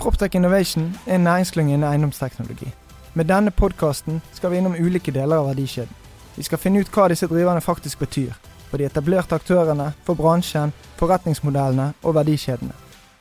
[0.00, 2.74] Proptech Innovation er en næringsklynge innen eiendomsteknologi.
[3.14, 5.92] Med denne podkasten skal vi innom ulike deler av verdikjeden.
[6.36, 8.32] Vi skal finne ut hva disse driverne faktisk betyr.
[8.70, 12.72] For de etablerte aktørene, for bransjen, forretningsmodellene og verdikjedene.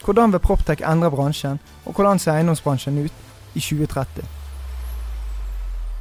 [0.05, 3.13] Hvordan vil Proptech endre bransjen, og hvordan ser eiendomsbransjen ut
[3.55, 4.23] i 2030?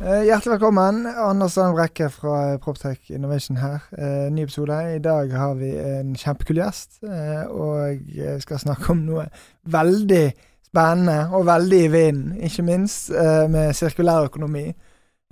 [0.01, 1.07] Eh, hjertelig velkommen.
[1.07, 3.81] Anders Sand Brekke fra Proptech Innovation her.
[3.99, 4.95] Eh, ny episode.
[4.95, 9.27] I dag har vi en kjempekul gjest, eh, og vi skal snakke om noe
[9.67, 10.33] veldig
[10.69, 12.37] spennende og veldig i vinden.
[12.45, 13.11] Ikke minst
[13.51, 14.67] med sirkulær økonomi.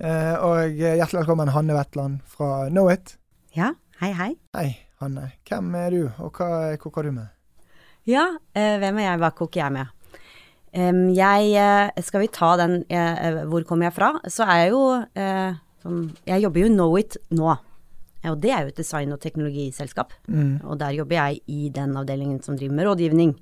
[0.01, 3.15] Og hjertelig velkommen Hanne Wetland fra Knowit.
[3.57, 3.71] Ja,
[4.01, 4.31] hei, hei.
[4.57, 4.71] Hei,
[5.01, 5.31] Hanne.
[5.47, 7.29] Hvem er du, og hva koker du med?
[8.07, 9.93] Ja, hvem er jeg, hva koker jeg med?
[10.77, 14.09] Um, jeg Skal vi ta den uh, Hvor kommer jeg fra?
[14.29, 14.81] Så er jeg jo
[15.81, 17.55] sånn Jeg jobber jo Knowit nå.
[18.27, 20.11] Og det er jo et design- og teknologiselskap.
[20.27, 20.59] Mm.
[20.67, 23.33] Og der jobber jeg i den avdelingen som driver med rådgivning.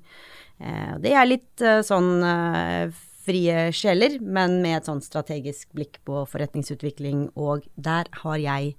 [0.62, 2.24] Uh, det er litt sånn
[3.26, 7.28] frie sjeler, men med et sånn strategisk blikk på forretningsutvikling.
[7.34, 8.76] Og der har jeg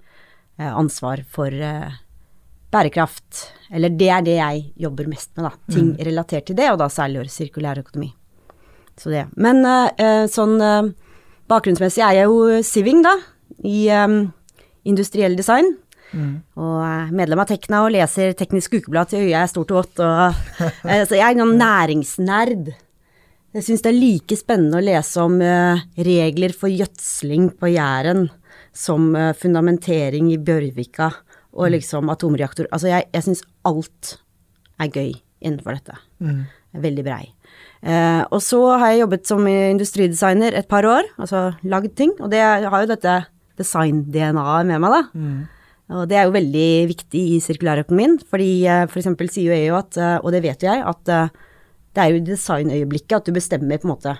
[0.58, 1.52] ansvar for
[2.72, 3.42] bærekraft.
[3.70, 5.74] Eller det er det jeg jobber mest med, da.
[5.74, 6.00] Ting mm.
[6.08, 8.08] relatert til det, og da særlig sirkulær økonomi.
[8.98, 9.26] Så det.
[9.36, 9.60] Men
[10.32, 10.56] sånn
[11.52, 13.14] bakgrunnsmessig er jeg jo siving, da,
[13.68, 13.84] i
[14.88, 15.76] industriell design.
[16.12, 16.34] Mm.
[16.58, 20.02] Og uh, medlem av Tekna og leser Teknisk Ukeblad til øyet er stort og vått.
[20.04, 20.42] Og,
[21.08, 22.72] så jeg er en næringsnerd.
[23.56, 25.38] Jeg syns det er like spennende å lese om
[26.04, 28.26] regler for gjødsling på Jæren
[28.76, 29.08] som
[29.40, 31.08] fundamentering i Bjørvika
[31.56, 31.72] og mm.
[31.78, 32.68] liksom atomreaktor.
[32.70, 34.18] Altså jeg, jeg syns alt
[34.78, 35.96] er gøy innenfor dette.
[36.22, 36.44] Mm.
[36.78, 37.24] Veldig brei.
[37.80, 42.14] Eh, og så har jeg jobbet som industridesigner et par år, altså lagd ting.
[42.18, 43.20] Og det har jo dette
[43.58, 45.02] design-DNA-et med meg, da.
[45.14, 45.38] Mm.
[45.88, 48.50] Og det er jo veldig viktig i sirkulærøkonomien, fordi
[48.90, 49.10] for f.eks.
[49.16, 51.36] For sier jo EU at, eh, og det vet jo jeg, at eh,
[51.96, 54.16] det er jo i designøyeblikket at du bestemmer på en måte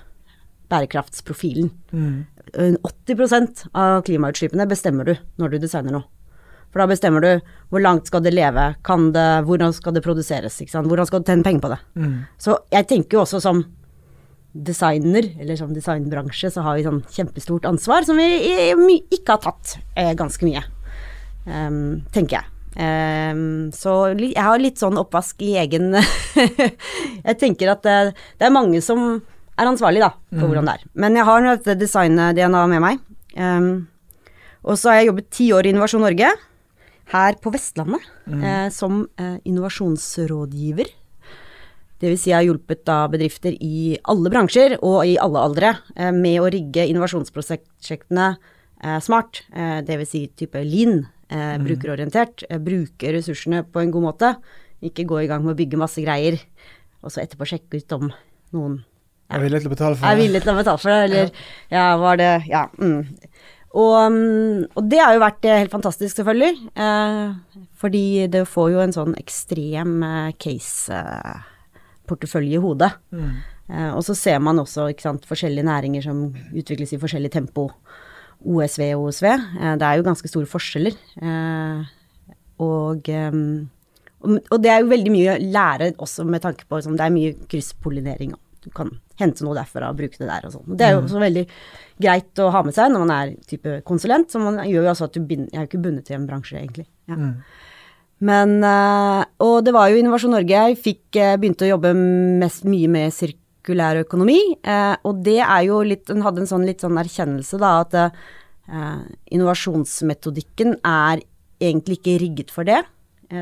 [0.73, 1.71] bærekraftsprofilen.
[1.93, 2.25] Mm.
[2.49, 6.09] 80% av klimautslippene bestemmer du når du designer noe.
[6.73, 7.31] For da bestemmer du
[7.73, 8.71] hvor langt skal det leve,
[9.13, 11.79] det, hvordan skal det produseres, hvordan skal du tjene penger på det.
[11.97, 12.17] Mm.
[12.41, 13.63] Så jeg tenker jo også som
[14.53, 19.77] designer, eller som designbransje, så har vi sånn kjempestort ansvar som vi ikke har tatt
[19.95, 20.65] eh, ganske mye,
[21.47, 22.55] um, tenker jeg.
[22.79, 25.97] Um, så jeg har litt sånn oppvask i egen
[27.27, 27.95] Jeg tenker at det,
[28.39, 29.17] det, er mange som
[29.59, 30.51] er ansvarlig da, for mm.
[30.51, 30.85] hvordan det er.
[30.95, 33.01] Men jeg har dette design-DNA med meg.
[33.35, 33.89] Um,
[34.67, 36.31] og så har jeg jobbet ti år i Innovasjon Norge
[37.13, 38.41] her på Vestlandet mm.
[38.45, 40.91] eh, som eh, innovasjonsrådgiver.
[42.05, 46.13] vil Si jeg har hjulpet da bedrifter i alle bransjer og i alle aldre eh,
[46.13, 49.45] med å rigge innovasjonsprosjektene eh, smart.
[49.87, 51.67] det vil Si type lean, eh, mm.
[51.67, 52.37] brukerorientert.
[52.65, 54.29] bruke ressursene på en god måte.
[54.85, 56.35] Ikke gå i gang med å bygge masse greier,
[57.03, 58.05] og så etterpå sjekke ut om
[58.55, 58.75] noen
[59.29, 60.09] ja, er villig til å betale for det.
[60.09, 61.33] Er villig til å betale for det, eller ja,
[61.77, 62.63] ja var det Ja.
[62.81, 63.03] Mm.
[63.77, 66.55] Og, mm, og, det har jo vært eh, helt fantastisk, selvfølgelig.
[66.73, 67.29] Eh,
[67.79, 72.93] fordi det får jo en sånn ekstrem eh, case-portefølje i hodet.
[73.13, 73.37] Mm.
[73.69, 77.65] Eh, og så ser man også sant, forskjellige næringer som utvikles i forskjellig tempo.
[78.47, 79.27] OSV og OSV.
[79.29, 80.97] Eh, det er jo ganske store forskjeller.
[81.23, 81.89] Eh,
[82.63, 83.11] og,
[84.19, 87.15] og, det er jo veldig mye å lære også med tanke på sånn, Det er
[87.15, 88.35] mye krysspollinering.
[88.65, 90.75] Du kan hente noe derfra og bruke det der og sånn.
[90.75, 91.07] Det er jo mm.
[91.09, 91.47] også veldig
[92.03, 94.31] greit å ha med seg når man er type konsulent.
[94.31, 96.29] Så man gjør jo altså at du binder Jeg er jo ikke bundet til en
[96.29, 96.89] bransje, egentlig.
[97.11, 97.19] Ja.
[97.19, 97.35] Mm.
[98.19, 98.57] Men
[99.47, 103.15] Og det var jo Innovasjon Norge jeg fikk begynte å jobbe mest mye med
[103.69, 104.39] sirkulær økonomi.
[104.65, 108.19] Uh, og det er jo litt Hun hadde en sånn litt sånn erkjennelse, da, at
[109.33, 111.23] innovasjonsmetodikken er
[111.57, 112.83] egentlig ikke rigget for det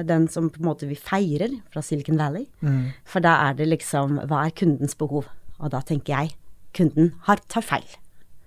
[0.06, 2.44] den som på en måte vi feirer fra Silicon Valley.
[2.62, 2.92] Mm.
[3.06, 5.26] For da er det liksom Hva er kundens behov?
[5.58, 6.36] Og da tenker jeg
[6.76, 7.86] kunden har, tar feil.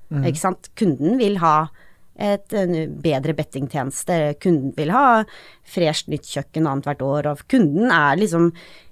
[0.10, 0.24] Mm.
[0.30, 0.72] Ikke sant.
[0.80, 1.70] Kunden vil ha
[2.20, 4.36] et, en bedre bettingtjeneste.
[4.44, 5.24] Kunden vil ha
[5.68, 7.24] fresht nytt kjøkken annethvert år.
[7.32, 8.44] Og kunden er liksom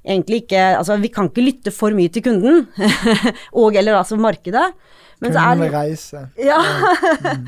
[0.07, 2.55] egentlig ikke Altså, vi kan ikke lytte for mye til kunden.
[3.61, 4.67] og eller altså markedet.
[5.19, 6.19] Men kunden vil reise.
[6.39, 6.61] Ja.
[7.27, 7.43] Mm.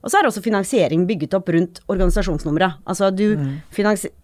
[0.04, 2.82] Og så er også finansiering bygget opp rundt organisasjonsnummeret.
[2.90, 3.38] Altså du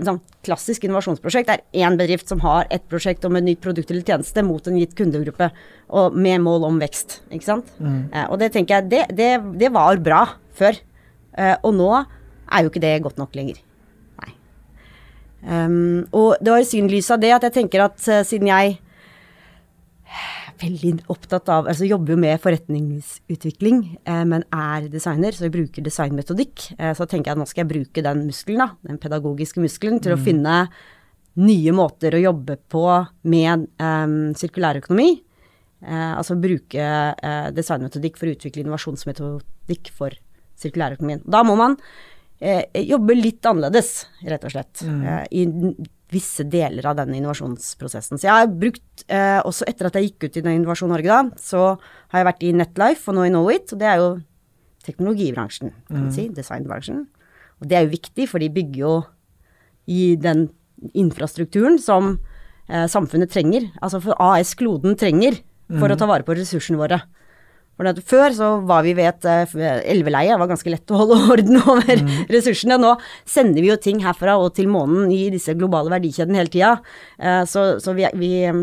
[0.04, 4.04] sånn, Klassisk innovasjonsprosjekt er én bedrift som har et prosjekt om et nytt produkt eller
[4.04, 5.50] tjeneste mot en gitt kundegruppe,
[5.96, 7.22] og med mål om vekst.
[7.31, 7.72] Ikke sant?
[7.80, 9.31] Eh, og det tenker jeg, det, det,
[9.62, 10.26] det var bra
[10.60, 10.80] før.
[11.40, 13.64] Eh, og nå er jo ikke det godt nok lenger.
[14.20, 14.36] Nei.
[15.48, 18.80] Um, og det var i synlys av det at jeg tenker at uh, siden jeg
[20.60, 25.86] veldig opptatt av Altså jobber jo med forretningsutvikling, eh, men er designer, så jeg bruker
[25.86, 26.74] designmetodikk.
[26.78, 30.02] Eh, så tenker jeg at nå skal jeg bruke den muskelen, da, den pedagogiske muskelen,
[30.04, 30.62] til å finne
[31.40, 32.86] nye måter å jobbe på
[33.32, 35.10] med eh, sirkulærøkonomi.
[35.80, 40.16] Eh, altså bruke eh, designmetodikk for å utvikle innovasjonsmetodikk for
[40.60, 41.24] sirkulærøkonomien.
[41.24, 41.78] Da må man
[42.42, 45.46] eh, jobbe litt annerledes, rett og slett, eh, i
[46.10, 48.18] visse deler av den innovasjonsprosessen.
[48.18, 51.06] Så jeg har brukt, eh, også etter at jeg gikk ut i den Innovasjon Norge
[51.06, 51.78] da, så
[52.10, 54.10] har jeg vært i Netlife og nå i Knowit, og det er jo
[54.86, 57.06] teknologibransjen, kan man si, designbransjen.
[57.62, 58.96] Og det er jo viktig, for de bygger jo
[59.90, 60.50] i den
[60.96, 62.18] infrastrukturen som
[62.70, 65.42] eh, samfunnet trenger, altså for AS Kloden trenger
[65.78, 67.04] for å ta vare på ressursene våre.
[67.80, 71.00] For at før så var vi ved et eh, elveleie, det var ganske lett å
[71.00, 72.76] holde orden over ressursene.
[72.81, 76.74] Nå sender vi jo ting herfra og til månen i disse globale verdikjedene hele tida.
[77.16, 78.60] Eh, så så vi, vi, eh,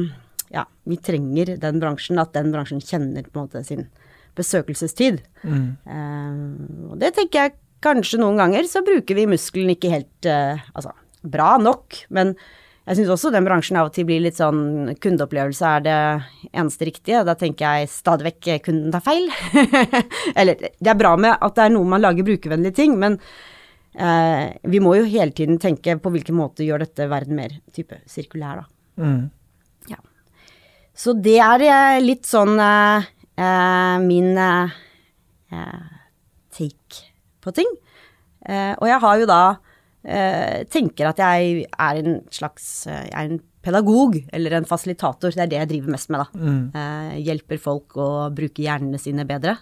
[0.52, 3.86] ja, vi trenger den bransjen, at den bransjen kjenner på en måte sin
[4.36, 5.22] besøkelsestid.
[5.48, 6.36] Eh,
[6.90, 10.92] og det tenker jeg kanskje noen ganger så bruker vi muskelen ikke helt altså,
[11.24, 12.34] bra nok, men
[12.86, 15.96] jeg syns også den bransjen av og til blir litt sånn kundeopplevelse er det
[16.52, 17.24] eneste riktige.
[17.26, 19.26] Da tenker jeg stadig vekk eh, kunden tar feil.
[20.38, 23.18] Eller det er bra med at det er noe man lager brukervennlige ting, men
[23.98, 27.98] eh, vi må jo hele tiden tenke på hvilken måte gjør dette verden mer type
[28.06, 28.70] sirkulær, da.
[29.02, 29.26] Mm.
[29.90, 29.98] Ja.
[30.94, 34.78] Så det er eh, litt sånn eh, eh, min eh,
[36.54, 37.06] take
[37.42, 37.74] på ting.
[38.46, 39.44] Eh, og jeg har jo da
[40.70, 45.34] tenker at jeg er en slags eh, Jeg er en pedagog eller en fasilitator.
[45.34, 46.50] Det er det jeg driver mest med, da.
[46.78, 49.58] Eh, hjelper folk å bruke hjernene sine bedre.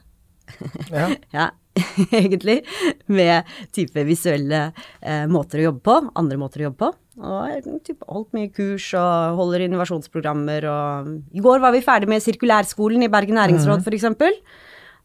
[0.92, 1.08] Ja.
[1.34, 1.48] Ja,
[2.12, 2.60] egentlig.
[3.10, 4.66] Med type visuelle
[5.00, 6.92] eh, måter å jobbe på, andre måter å jobbe på.
[7.24, 12.22] Og type holdt mye kurs og holder innovasjonsprogrammer og I går var vi ferdig med
[12.22, 14.42] Sirkulærskolen i Bergen næringsråd, for f.eks.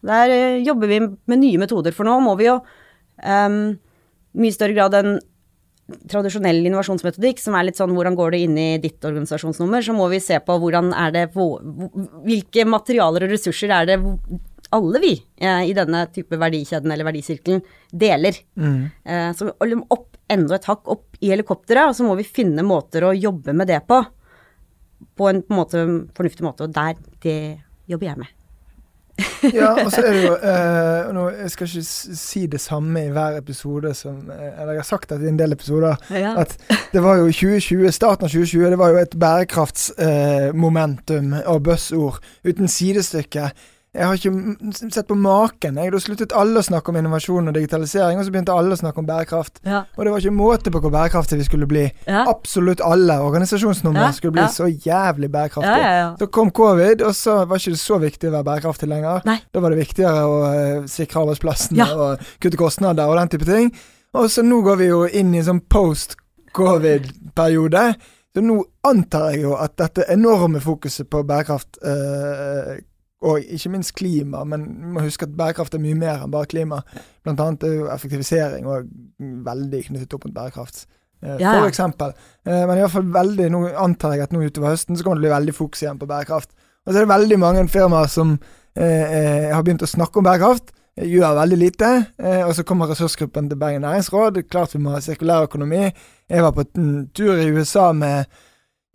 [0.10, 3.78] Der eh, jobber vi med nye metoder, for nå må vi jo um,
[4.38, 5.20] mye større grad enn
[6.10, 10.06] tradisjonell innovasjonsmetodikk, som er litt sånn hvordan går det inn i ditt organisasjonsnummer, så må
[10.12, 13.98] vi se på hvordan er det Hvilke materialer og ressurser er det
[14.76, 18.38] alle vi eh, i denne type verdikjeden eller verdisirkelen deler.
[18.54, 18.92] Mm.
[19.34, 23.08] så liksom opp, enda et hakk opp i helikopteret, og så må vi finne måter
[23.08, 24.04] å jobbe med det på.
[25.18, 27.40] På en på en måte, fornuftig måte, og der, det
[27.90, 28.39] jobber jeg med.
[29.54, 31.84] Ja, og så er det jo eh, nå, Jeg skal ikke
[32.20, 35.40] si det samme i hver episode som eh, Eller jeg har sagt det i en
[35.40, 35.94] del episoder.
[36.14, 36.32] Ja.
[36.42, 36.52] At
[36.94, 42.18] det var jo 2020, starten av 2020, det var jo et bærekraftsmomentum eh, og buzzord
[42.48, 43.50] uten sidestykke.
[43.90, 45.80] Jeg har ikke sett på maken.
[45.82, 45.90] Jeg.
[45.90, 49.02] Da sluttet alle å snakke om innovasjon og digitalisering, og så begynte alle å snakke
[49.02, 49.56] om bærekraft.
[49.66, 49.80] Ja.
[49.98, 51.86] Og det var ikke måte på hvor bærekraftige vi skulle bli.
[52.06, 52.22] Ja.
[52.30, 56.06] Absolutt alle organisasjonsnummer Ja, skulle bli så jævlig bærekraftige.
[56.22, 59.26] Så kom covid, og så var ikke det så viktig å være bærekraftig lenger.
[59.26, 59.40] Nei.
[59.50, 63.74] Da var det viktigere å eh, sikre arbeidsplassene og kutte kostnader og den type ting.
[64.14, 67.84] Og så nå går vi jo inn i en sånn post-covid-periode.
[68.36, 72.78] Så nå antar jeg jo at dette enorme fokuset på bærekraft, eh,
[73.22, 76.48] og ikke minst klima, men vi må huske at bærekraft er mye mer enn bare
[76.48, 76.82] klima.
[77.24, 78.88] Blant annet er jo effektivisering og
[79.20, 80.86] veldig knyttet opp mot bærekraft.
[81.22, 81.58] Eh, Ja.
[81.60, 82.14] For eksempel.
[82.46, 85.20] Eh, men i hvert fall veldig, nå antar jeg at nå utover høsten så kommer
[85.20, 86.50] det bli veldig fokus igjen på bærekraft.
[86.88, 88.38] Og så er det veldig mange firmaer som
[88.76, 90.72] eh, eh, har begynt å snakke om bærekraft.
[90.96, 91.90] eh, Gjør veldig lite.
[92.24, 94.40] Eh, og så kommer ressursgruppen til Bergen næringsråd.
[94.50, 95.92] Klart vi må ha sirkulær økonomi.
[96.30, 98.26] Jeg var på en tur i USA med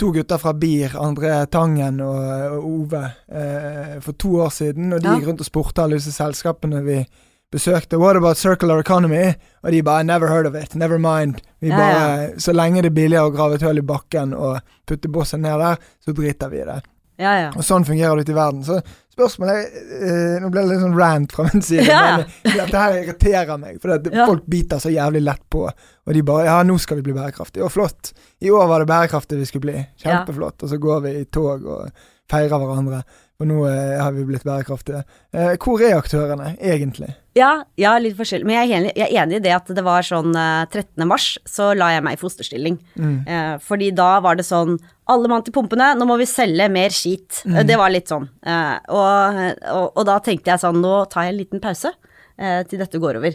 [0.04, 2.25] to gutter fra BIR, André Tangen og,
[2.58, 4.92] og Ove, eh, for to år siden.
[4.92, 5.14] Og de Ja.
[5.16, 7.06] gikk rundt og spurte alle disse selskapene vi
[7.52, 7.99] besøkte.
[7.99, 9.34] What about circular economy?
[9.62, 10.75] Og de bare never heard of it.
[10.75, 11.40] Never mind.
[11.61, 14.61] Vi Ja, bare, Så lenge det er billigere å grave et hull i bakken og
[14.87, 16.82] putte bosset ned der, så driter vi i det.
[17.18, 17.49] Ja, ja.
[17.56, 18.64] Og sånn fungerer det ute i verden.
[18.64, 18.82] Så
[19.14, 22.16] spørsmålet eh, Nå ble det litt sånn rant fra min side, Ja.
[22.44, 23.80] men dette her irriterer meg.
[23.83, 24.26] For Ja.
[24.26, 25.64] folk biter så jævlig lett på.
[26.06, 27.64] Og de bare Ja, nå skal vi bli bærekraftige.
[27.64, 28.12] Og flott.
[28.42, 29.87] I år var det bærekraftig vi skulle bli.
[30.02, 30.62] Kjempeflott.
[30.62, 31.90] Og så går vi i tog og
[32.30, 33.02] feirer hverandre.
[33.42, 35.00] Og nå eh, har vi blitt bærekraftige.
[35.34, 37.08] Eh, hvor er aktørene, egentlig?
[37.34, 38.46] Ja, ja, litt forskjellig.
[38.46, 41.02] Men jeg er, enig, jeg er enig i det at det var sånn eh, 13.
[41.10, 42.76] mars, så la jeg meg i fosterstilling.
[42.94, 43.16] Mm.
[43.26, 44.76] Eh, fordi da var det sånn
[45.10, 47.42] Alle mann til pumpene, nå må vi selge mer skit.
[47.44, 47.58] Mm.
[47.68, 48.28] Det var litt sånn.
[48.46, 49.42] Eh, og,
[49.74, 51.90] og, og da tenkte jeg sånn Nå tar jeg en liten pause.
[52.38, 53.34] eh, til dette går over.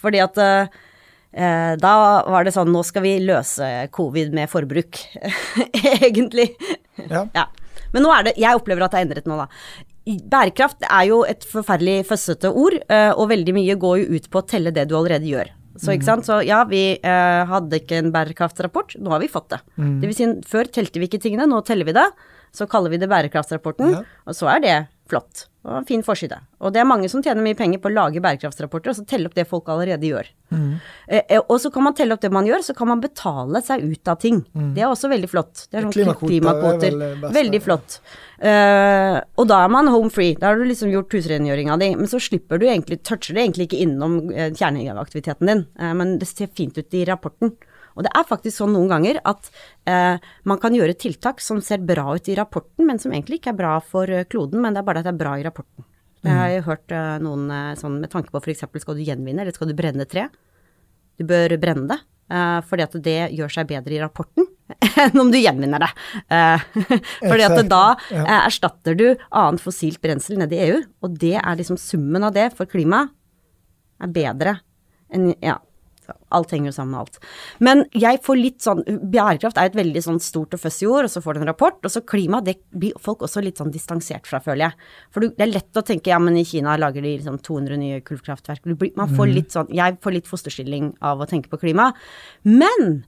[0.00, 0.68] Fordi at eh,
[1.32, 1.94] eh, da
[2.28, 3.66] var det sånn nå skal vi løse
[3.96, 5.00] covid med forbruk,
[6.04, 6.50] egentlig.
[7.08, 7.24] Ja.
[7.34, 7.48] Ja.
[7.92, 9.48] Men nå er det Jeg opplever at det er endret nå, da.
[10.32, 14.40] Bærekraft er jo et forferdelig føssete ord, eh, og veldig mye går jo ut på
[14.40, 15.50] å telle det du allerede gjør.
[15.80, 19.50] Så ikke sant, så ja, vi eh, hadde ikke en bærekraftsrapport, nå har vi fått
[19.54, 19.60] det.
[19.76, 22.08] Det vil si, før telte vi ikke tingene, nå teller vi det.
[22.52, 24.02] Så kaller vi det bærekraftsrapporten, Ja.
[24.26, 24.74] og så er det
[25.08, 25.46] flott.
[25.60, 26.38] Og fin forside.
[26.64, 29.28] Og det er mange som tjener mye penger på å lage bærekraftsrapporter, og så telle
[29.28, 30.30] opp det folk allerede gjør.
[30.50, 30.70] Mm.
[31.06, 33.84] eh, og så kan man telle opp det man gjør, så kan man betale seg
[33.84, 34.40] ut av ting.
[34.74, 35.66] Det er også veldig flott.
[35.68, 36.96] Det er sånn Klimakvoter er klimakvoter.
[36.96, 37.32] vel det.
[37.36, 38.00] Veldig flott.
[38.40, 40.32] Uh, og da er man home free.
[40.40, 41.90] Da har du liksom gjort husrengjøringa di.
[41.98, 45.66] Men så slipper du egentlig, toucher det egentlig ikke innom eh, kjerneaktiviteten din.
[45.76, 47.52] Uh, men det ser fint ut i rapporten.
[47.96, 49.50] Og det er faktisk sånn noen ganger at
[49.90, 50.16] eh,
[50.48, 53.60] man kan gjøre tiltak som ser bra ut i rapporten, men som egentlig ikke er
[53.60, 55.86] bra for eh, kloden, men det er bare at det er bra i rapporten.
[56.20, 58.66] Jeg har jo hørt eh, noen eh, sånn med tanke på f.eks.
[58.82, 60.26] skal du gjenvinne, eller skal du brenne tre?
[61.20, 61.98] Du bør brenne det,
[62.32, 64.48] eh, fordi at det gjør seg bedre i rapporten
[65.00, 65.90] enn om du gjenvinner det.
[66.36, 66.66] Eh,
[67.30, 67.84] fordi at da
[68.36, 72.50] erstatter du annet fossilt brensel nede i EU, og det er liksom summen av det
[72.58, 73.16] for klimaet
[74.00, 74.60] er bedre
[75.12, 75.58] enn Ja.
[76.36, 77.18] Alt henger jo sammen med alt.
[77.58, 81.12] Men jeg får litt sånn Bærekraft er et veldig sånn stort og fuzzy ord, og
[81.12, 81.78] så får du en rapport.
[81.84, 84.90] Og så klima, det blir folk også litt sånn distansert fra, føler jeg.
[85.14, 88.02] For det er lett å tenke ja, men i Kina lager de liksom 200 nye
[88.06, 88.66] kullkraftverk.
[88.98, 91.90] Man får litt sånn Jeg får litt fosterstilling av å tenke på klima.
[92.46, 93.02] Men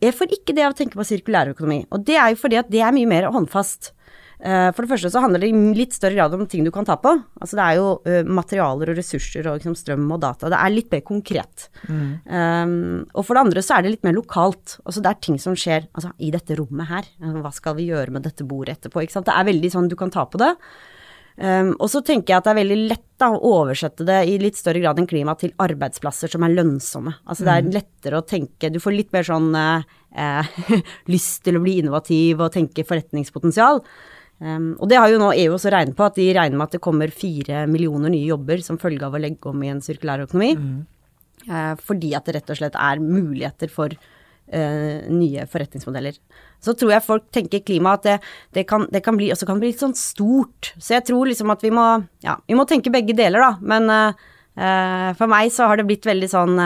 [0.00, 1.82] jeg får ikke det av å tenke på sirkulærøkonomi.
[1.92, 3.92] Og det er jo fordi at det er mye mer håndfast.
[4.40, 6.86] Eh, For det første så handler det i litt større grad om ting du kan
[6.88, 7.12] ta på.
[7.40, 10.48] Altså det er jo eh, materialer og ressurser og liksom strøm og data.
[10.52, 11.66] Det er litt mer konkret.
[11.90, 14.78] Um, og for det andre så er det litt mer lokalt.
[14.84, 17.10] Altså det er ting som skjer altså, i dette rommet her.
[17.20, 19.04] Eh, Hva skal vi gjøre med dette bordet etterpå?
[19.04, 19.28] Ikke sant?
[19.28, 20.54] Det er veldig sånn du kan ta på det.
[21.40, 24.34] Um, og så tenker jeg at det er veldig lett da, å oversette det i
[24.40, 27.14] litt større grad enn klima til arbeidsplasser som er lønnsomme.
[27.28, 30.50] Altså det er lettere å tenke Du får litt mer sånn eh,
[31.14, 33.80] lyst til å bli innovativ og tenke forretningspotensial.
[34.40, 36.78] Um, og det har jo nå EU også regnet på, at de regner med at
[36.78, 40.24] det kommer fire millioner nye jobber som følge av å legge om i en sirkulær
[40.24, 40.54] økonomi.
[41.48, 46.18] Eh, fordi at det rett og slett er muligheter for uh, nye forretningsmodeller.
[46.60, 48.16] Så tror jeg folk tenker klima at det,
[48.56, 50.72] det, kan, det kan bli også kan bli litt sånn stort.
[50.76, 51.86] Så jeg tror liksom at vi må,
[52.24, 53.52] ja, vi må tenke begge deler, da.
[53.60, 56.56] Men uh, for meg så har det blitt veldig sånn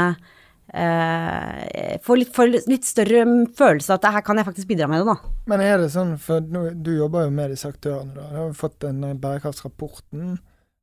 [0.75, 1.65] eh,
[1.95, 3.25] eh, Får litt, får litt større
[3.57, 5.35] følelse at det her kan jeg faktisk bidra med det, da.
[5.53, 8.29] Men er det sånn, for du jobber jo med disse aktørene, da.
[8.33, 10.35] Du har fått den eh, bærekraftsrapporten.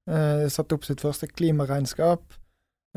[0.10, 2.24] Eh, satt opp sitt første klimaregnskap.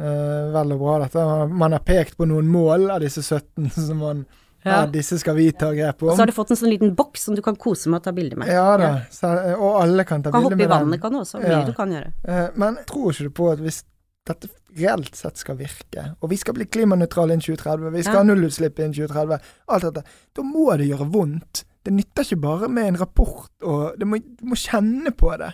[0.01, 1.25] Eh, vel og bra, dette.
[1.53, 4.25] Man har pekt på noen mål av disse 17 som man
[4.65, 4.71] ja.
[4.81, 4.87] Ja.
[4.89, 6.17] disse skal vi ta grep Og om.
[6.17, 8.15] så har du fått en sånn liten boks som du kan kose med å ta
[8.17, 8.49] bilde med.
[8.49, 11.43] Ja da, så, og alle kan ta Du kan hoppe i vannet, kan du også.
[11.43, 11.65] Mye Ja.
[11.69, 12.15] du kan gjøre.
[12.25, 13.83] Eh, men tror ikke du på at hvis
[14.25, 14.49] dette
[14.79, 18.23] reelt sett skal virke, og vi skal bli klimanøytrale innen 2030, vi skal Ja.
[18.23, 19.39] ha nullutslipp innen 2030,
[19.69, 20.03] alt dette,
[20.35, 21.65] da må det gjøre vondt.
[21.85, 25.53] Det nytter ikke bare med en rapport, og det må, du må kjenne på det.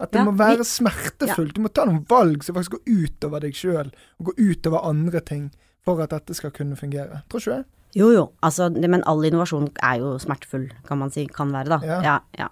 [0.00, 1.54] At det Ja, må være smertefullt.
[1.54, 5.20] Du må ta noen valg som faktisk går utover deg sjøl, og går utover andre
[5.20, 5.50] ting,
[5.84, 7.22] for at dette skal kunne fungere.
[7.28, 7.64] Tror ikke du det?
[7.94, 11.76] Jo, jo, altså, det, men all innovasjon er jo smertefull, kan man si, kan være,
[11.76, 11.78] da.
[11.86, 11.98] Ja.
[12.02, 12.48] Ja, ja.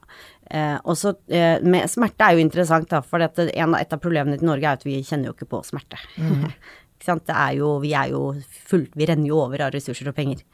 [0.52, 4.50] Eh, også, eh, med smerte er jo interessant, da, for en, et av problemene til
[4.50, 5.98] Norge er at vi kjenner jo ikke på smerte.
[6.22, 8.28] ikke sant, det er jo, vi er jo
[8.70, 10.44] fullt, vi renner jo over av ressurser og penger.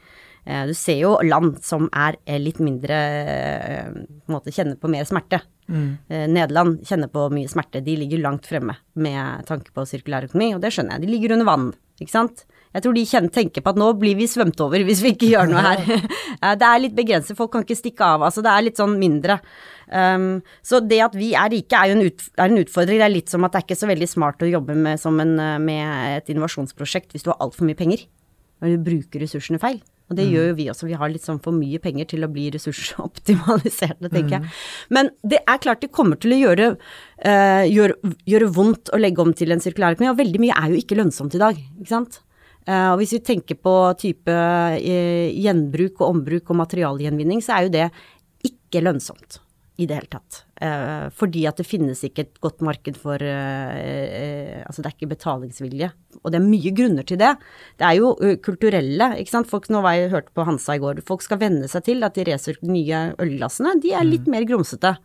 [0.45, 4.79] Eh, du ser jo land som er eh, litt mindre, eh, på en måte kjenner
[4.79, 5.41] på mer smerte.
[5.69, 5.89] Mm.
[6.33, 10.63] Nederland kjenner på mye smerte, de ligger langt fremme med tanke på sirkulær økonomi, og
[10.63, 11.67] det skjønner jeg, de ligger under vann,
[12.01, 12.41] ikke sant.
[12.69, 15.49] Jeg tror de tenker på at nå blir vi svømt over hvis vi ikke gjør
[15.51, 15.85] noe her.
[16.39, 18.93] Eh, det er litt begrenset, folk kan ikke stikke av, altså det er litt sånn
[18.95, 19.41] mindre.
[19.91, 23.07] Um, så det at vi er rike er jo en, ut, er en utfordring, det
[23.07, 25.33] er litt som at det er ikke så veldig smart å jobbe med, som en,
[25.41, 28.05] eh, med et innovasjonsprosjekt hvis du har altfor mye penger,
[28.63, 29.81] Når du bruker ressursene feil.
[30.09, 32.31] Og det gjør jo vi også, vi har litt sånn for mye penger til å
[32.31, 34.55] bli ressursoptimaliserte, tenker jeg.
[34.89, 36.71] Men det er klart det kommer til å gjøre,
[37.25, 40.73] uh, gjøre, gjøre vondt å legge om til en sirkulær økonomi, og veldig mye er
[40.73, 42.21] jo ikke lønnsomt i dag, ikke sant.
[42.67, 44.33] Eh, og hvis vi tenker på type
[44.77, 47.87] eh, gjenbruk og ombruk og materialgjenvinning, så er jo det
[48.49, 49.39] ikke lønnsomt
[49.79, 50.41] i det hele tatt.
[50.59, 55.87] Eh, fordi at det finnes ikke et godt marked for Altså det er ikke betalingsvilje.
[56.19, 57.31] Og det er mye grunner til det.
[57.79, 58.11] Det er jo
[58.43, 59.49] kulturelle, ikke sant.
[59.49, 60.99] Folk, nå var jeg hørte på Hansa i går.
[61.07, 64.97] Folk skal venne seg til at de resirkulerer nye ølglassene, de er litt mer grumsete.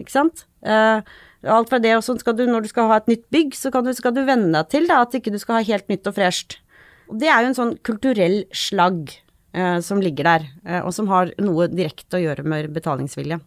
[0.00, 0.44] Ikke sant?
[0.66, 1.00] Uh,
[1.46, 3.72] alt fra det og sånn skal du, når du skal ha et nytt bygg, så
[3.74, 6.08] kan du, skal du venne deg til da, at ikke du skal ha helt nytt
[6.08, 6.58] og fresht.
[7.10, 9.12] Og det er jo en sånn kulturell slagg
[9.54, 13.38] eh, som ligger der, eh, og som har noe direkte å gjøre med betalingsvilje.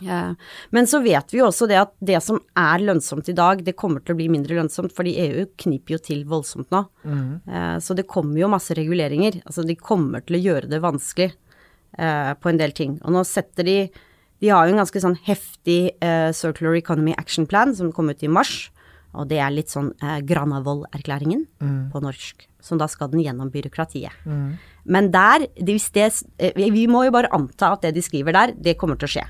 [0.00, 0.32] Eh,
[0.70, 3.76] Men så vet vi jo også det at det som er lønnsomt i dag, det
[3.76, 6.86] kommer til å bli mindre lønnsomt, fordi EU kniper jo til voldsomt nå.
[7.04, 7.80] Mm.
[7.84, 9.42] Så det kommer jo masse reguleringer.
[9.44, 11.32] Altså de kommer til å gjøre det vanskelig
[11.98, 12.98] eh, på en del ting.
[13.04, 13.80] Og nå setter de
[14.40, 18.22] De har jo en ganske sånn heftig eh, Circular Economy Action Plan som kom ut
[18.24, 18.70] i mars.
[19.14, 21.46] Og det er litt sånn eh, Granavolden-erklæringen
[21.90, 22.46] på norsk.
[22.62, 24.14] Så da skal den gjennom byråkratiet.
[24.84, 28.54] Men der, hvis det, eh, vi må jo bare anta at det de skriver der,
[28.54, 29.26] det kommer til å skje.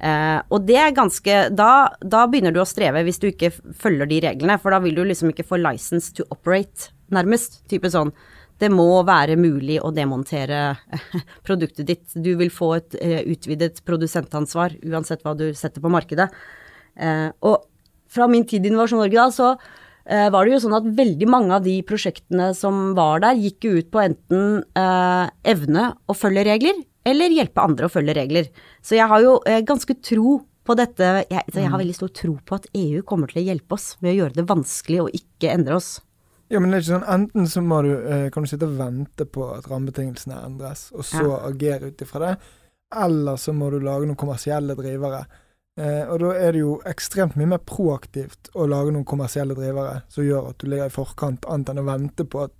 [0.00, 4.08] Eh, og det er ganske da, da begynner du å streve hvis du ikke følger
[4.08, 7.60] de reglene, for da vil du liksom ikke få license to operate, nærmest.
[7.70, 8.14] Type sånn
[8.60, 10.74] det må være mulig å demontere
[11.46, 12.06] produktet ditt.
[12.14, 16.28] Du vil få et eh, utvidet produsentansvar uansett hva du setter på markedet.
[17.00, 17.69] Eh, og
[18.10, 21.30] fra min tid i Innovasjon Norge da, så uh, var det jo sånn at veldig
[21.30, 26.16] mange av de prosjektene som var der, gikk jo ut på enten uh, evne å
[26.16, 28.52] følge regler, eller hjelpe andre å følge regler.
[28.84, 32.12] Så jeg har jo uh, ganske tro på dette, jeg, så jeg har veldig stor
[32.14, 35.10] tro på at EU kommer til å hjelpe oss med å gjøre det vanskelig å
[35.16, 35.96] ikke endre oss.
[36.50, 37.90] Ja, men det er ikke sånn, Enten så må du,
[38.34, 42.32] kan du sitte og vente på at rammebetingelsene endres, og så agere ut ifra det,
[42.90, 45.22] eller så må du lage noen kommersielle drivere.
[45.78, 50.00] Eh, og da er det jo ekstremt mye mer proaktivt å lage noen kommersielle drivere
[50.10, 52.56] som gjør at du ligger i forkant, annet enn å vente på at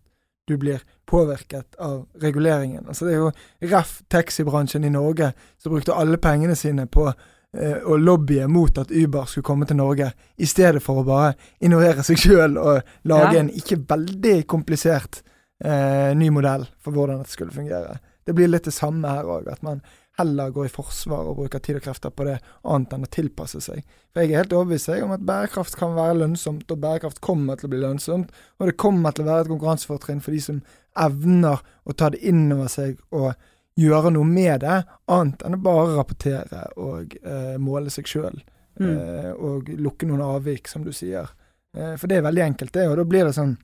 [0.48, 2.86] du blir påvirket av reguleringen.
[2.88, 3.32] Altså Det er jo
[3.70, 8.90] ref taxibransjen i Norge som brukte alle pengene sine på eh, å lobbye mot at
[8.90, 13.34] Uber skulle komme til Norge, i stedet for å bare ignorere seg sjøl og lage
[13.34, 13.40] Ja.
[13.44, 15.22] en ikke veldig komplisert
[15.64, 17.98] eh, ny modell for hvordan dette skulle fungere.
[18.26, 19.82] Det blir litt det samme her òg, at man
[20.18, 22.38] heller går i forsvar og bruker tid og krefter på det,
[22.68, 23.84] annet enn å tilpasse seg.
[24.10, 27.70] For jeg er helt overbevist om at bærekraft kan være lønnsomt, og bærekraft kommer til
[27.70, 28.34] å bli lønnsomt.
[28.58, 30.60] Og det kommer til å være et konkurransefortrinn for de som
[30.98, 33.32] evner å ta det inn over seg og
[33.80, 34.80] gjøre noe med det,
[35.14, 38.42] annet enn å bare rapportere og eh, måle seg sjøl.
[38.80, 38.90] Mm.
[38.90, 41.30] Eh, og lukke noen avvik, som du sier.
[41.76, 42.88] Eh, for det er veldig enkelt, det.
[42.90, 43.56] Og da blir det sånn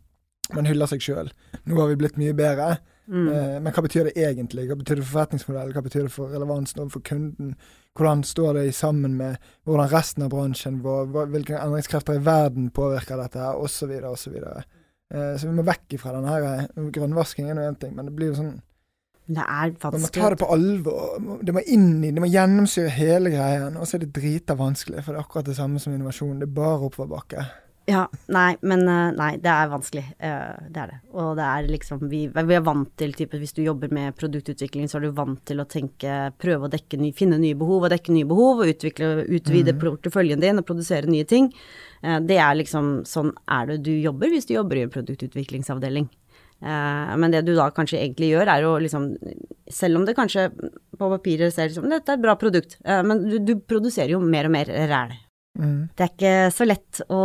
[0.54, 1.32] man hyller seg sjøl.
[1.66, 2.76] Nå har vi blitt mye bedre.
[3.06, 3.28] Mm.
[3.30, 4.66] Eh, men hva betyr det egentlig?
[4.66, 5.74] Hva betyr det for forretningsmodellen?
[5.76, 7.52] Hva betyr det for relevansen overfor kunden?
[7.96, 12.70] Hvordan står det i sammen med hvordan resten av bransjen, hva, hvilke endringskrefter i verden
[12.74, 14.34] påvirker dette, her, osv., osv.
[14.36, 18.08] Eh, så vi må vekk ifra denne her eh, grønnvasking er nå én ting, men
[18.10, 18.56] det blir jo sånn
[19.26, 21.16] Det er Man må ta det på alvor.
[21.42, 23.78] Det må inn i, det må gjennomsyre hele greien.
[23.78, 26.38] Og så er det drita vanskelig, for det er akkurat det samme som innovasjon.
[26.42, 27.46] Det er bare oppoverbakke.
[27.86, 30.02] Ja, nei, men eh, nei, det er vanskelig.
[30.18, 30.96] Eh, det er det.
[31.14, 34.88] Og det er liksom Vi, vi er vant til type Hvis du jobber med produktutvikling,
[34.90, 37.92] så er du vant til å tenke Prøve å dekke ny, finne nye behov og
[37.94, 41.52] dekke nye behov, og utvikle, utvide porteføljen din og produsere nye ting.
[42.02, 46.10] Eh, det er liksom Sånn er det du jobber hvis du jobber i en produktutviklingsavdeling.
[46.56, 49.10] Men det du da kanskje egentlig gjør, er å liksom
[49.68, 53.26] Selv om det kanskje på papiret ser ut som dette er et bra produkt, men
[53.28, 55.12] du, du produserer jo mer og mer ræl.
[55.56, 55.88] Mm.
[55.96, 57.22] Det er ikke så lett å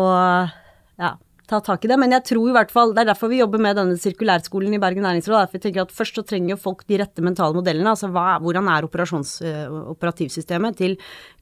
[1.02, 1.15] ja,
[1.52, 3.62] ta tak i det, men jeg tror i hvert fall Det er derfor vi jobber
[3.62, 5.50] med denne sirkulærskolen i Bergen næringsråd.
[5.50, 7.91] For vi tenker at først så trenger folk de rette mentale modellene.
[7.91, 10.96] Altså hva, hvordan er eh, operativsystemet til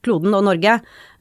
[0.04, 0.78] kloden og Norge?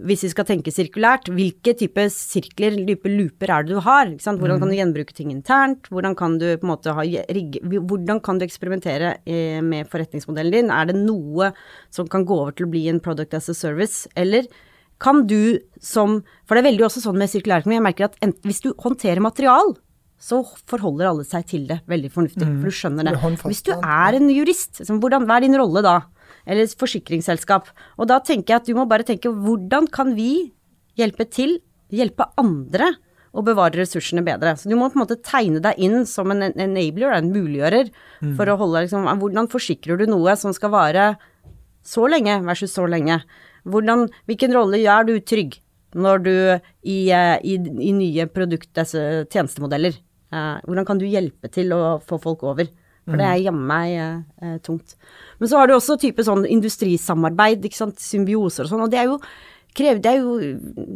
[0.09, 4.13] Hvis vi skal tenke sirkulært, hvilke type sirkler, dype looper er det du har?
[4.15, 5.91] Hvordan kan du gjenbruke ting internt?
[5.93, 10.55] Hvordan kan du på en måte ha rigge, Hvordan kan du eksperimentere eh, med forretningsmodellen
[10.55, 10.73] din?
[10.73, 11.51] Er det noe
[11.93, 14.49] som kan gå over til å bli en product as a service, eller
[14.99, 18.43] kan du som For det er veldig også sånn med sirkulærøkonomi, jeg merker at enten,
[18.43, 19.77] hvis du håndterer material,
[20.19, 23.13] så forholder alle seg til det veldig fornuftig, for du skjønner det.
[23.47, 25.93] Hvis du er en jurist, hvordan, hva er din rolle da?
[26.45, 27.69] Eller forsikringsselskap.
[27.97, 30.51] Og da tenker jeg at du må bare tenke hvordan kan vi
[30.99, 32.91] hjelpe til, hjelpe andre
[33.31, 34.57] å bevare ressursene bedre.
[34.57, 37.89] Så du må på en måte tegne deg inn som en en enabler, en muliggjører,
[38.21, 38.35] Mm.
[38.35, 41.17] for å holde liksom Hvordan forsikrer du noe som skal vare
[41.81, 43.21] så lenge versus så lenge?
[43.67, 45.59] Hvordan, hvilken rolle gjør du trygg
[45.97, 46.35] når du
[46.85, 49.97] i, eh, i, i nye produkt, tjenestemodeller?
[50.29, 52.69] Eh, hvordan kan du hjelpe til å få folk over?
[53.09, 54.95] For det er jammen meg eh, eh, tungt.
[55.39, 59.01] Men så har du også type sånn industrisamarbeid, ikke sant, symbioser og sånn, og det
[59.01, 59.17] er jo
[59.77, 60.35] krev, det er jo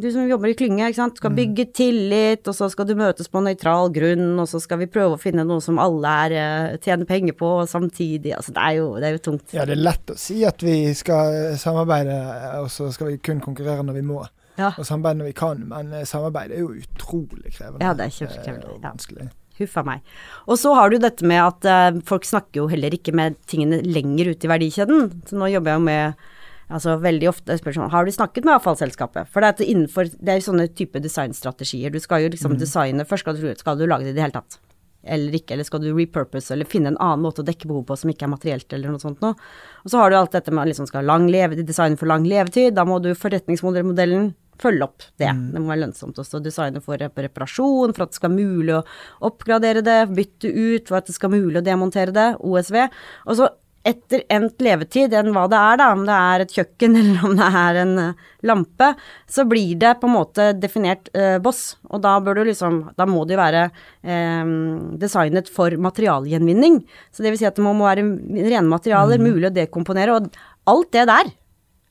[0.01, 2.95] du som jobber i klynge, ikke sant, du skal bygge tillit, og så skal du
[2.99, 6.37] møtes på nøytral grunn, og så skal vi prøve å finne noe som alle er,
[6.41, 9.53] eh, tjener penger på samtidig, altså det er jo, det er jo tungt.
[9.55, 12.17] Ja, det er lett å si at vi skal samarbeide,
[12.61, 14.23] og så skal vi kun konkurrere når vi må.
[14.57, 14.73] Ja.
[14.77, 17.81] Og samarbeide når vi kan, men eh, samarbeid er jo utrolig krevende.
[17.85, 18.91] Ja, det er kjempekrevende, Eh, og ja.
[18.91, 19.29] vanskelig.
[19.59, 20.01] Huff a meg.
[20.49, 23.83] Og så har du dette med at uh, folk snakker jo heller ikke med tingene
[23.85, 25.11] lenger ute i verdikjeden.
[25.29, 26.23] Så nå jobber jeg jo med
[26.71, 29.31] Altså veldig ofte spør sånn Har du snakket med avfallsselskapet?
[29.31, 31.91] For det er, innenfor, det er sånne type designstrategier.
[31.93, 34.37] Du skal jo liksom designe Først skal du, skal du lage det i det hele
[34.39, 34.59] tatt.
[35.03, 37.97] eller ikke, eller skal du repurpose eller finne en annen måte å dekke behov på
[37.99, 39.35] som ikke er materielt eller noe sånt noe.
[39.83, 42.71] Og så har du alt dette med liksom skal lang leve, design for lang levetid,
[42.77, 45.27] da må du forretningsmodellen følge opp det.
[45.27, 48.77] Det må være lønnsomt også å designe for reparasjon, for at det skal være mulig
[48.77, 48.83] å
[49.27, 52.79] oppgradere det, bytte ut, for at det skal være mulig å demontere det, OSV.
[53.27, 53.49] Og så
[53.83, 57.35] etter endt levetid, enn hva det er, da, om det er et kjøkken eller om
[57.39, 58.89] det er en uh, lampe,
[59.29, 61.77] så blir det på en måte definert eh, boss.
[61.91, 64.51] Og da bør du liksom Da må det jo være eh,
[64.99, 66.81] designet for materialgjenvinning.
[67.11, 69.29] Så det vil si at det må, må være rene materialer, mm.
[69.29, 70.19] mulig å dekomponere.
[70.19, 70.27] Og
[70.73, 71.31] alt det der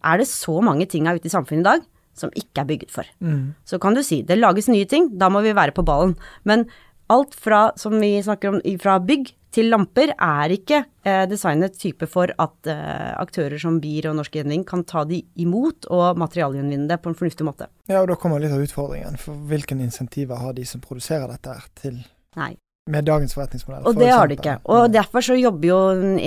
[0.02, 2.92] er det så mange ting av ute i samfunnet i dag som ikke er bygget
[2.92, 3.08] for.
[3.24, 3.54] Mm.
[3.64, 6.16] Så kan du si det lages nye ting, da må vi være på ballen.
[6.44, 6.66] Men
[7.12, 12.08] alt fra, som vi snakker om, fra bygg til lamper er ikke eh, designet type
[12.10, 16.88] for at eh, aktører som BIR og Norsk Gjenvinning kan ta de imot og materialgjenvinne
[16.88, 17.68] det på en fornuftig måte.
[17.90, 19.18] Ja, og da kommer litt av utfordringen.
[19.20, 22.00] For hvilke insentiver har de som produserer dette her til
[22.40, 22.54] Nei.
[22.88, 23.84] med dagens forretningsmodell?
[23.90, 24.56] Og det har de ikke.
[24.72, 25.80] Og derfor så jobber jo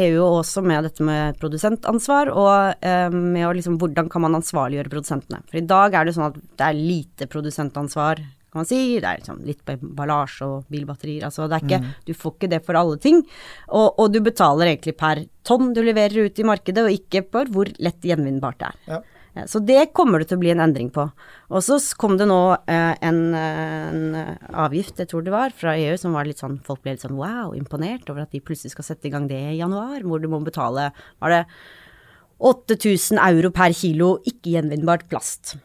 [0.06, 4.94] EU også med dette med produsentansvar, og eh, med å liksom hvordan kan man ansvarliggjøre
[4.94, 5.42] produsentene.
[5.50, 8.22] For i dag er det sånn at det er lite produsentansvar
[8.56, 8.80] kan man si.
[9.00, 11.28] Det er liksom litt på emballasje og bilbatterier.
[11.28, 11.90] Altså det er ikke, mm.
[12.08, 13.20] Du får ikke det for alle ting.
[13.68, 17.52] Og, og, du betaler egentlig per tonn du leverer ut i markedet, og ikke for
[17.52, 18.80] hvor lett gjenvinnbart det er.
[18.94, 19.04] Ja.
[19.52, 21.04] Så det kommer det til å bli en endring på.
[21.52, 22.40] Og så kom det nå
[22.72, 24.20] eh, en, en,
[24.56, 27.18] avgift, jeg tror det var, fra EU som var litt sånn Folk ble litt sånn
[27.20, 30.30] wow, imponert over at de plutselig skal sette i gang det i januar, hvor du
[30.32, 30.88] må betale
[31.20, 31.44] Var det
[32.48, 35.58] 8000 euro per kilo ikke-gjenvinnbart plast.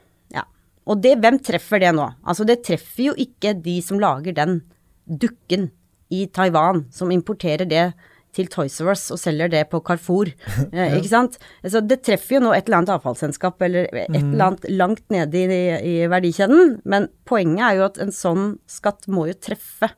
[0.88, 2.06] Og det, hvem treffer det nå?
[2.24, 4.60] Altså, det treffer jo ikke de som lager den
[5.04, 5.68] dukken
[6.10, 7.90] i Taiwan, som importerer det
[8.36, 10.30] til Toys R Us og selger det på Carrefour.
[10.70, 11.38] Eh, ikke sant?
[11.64, 14.32] Altså, det treffer jo nå et eller annet avfallsselskap eller et mm.
[14.34, 16.78] eller annet langt nede i, i, verdikjeden.
[16.88, 19.90] Men poenget er jo at en sånn skatt må jo treffe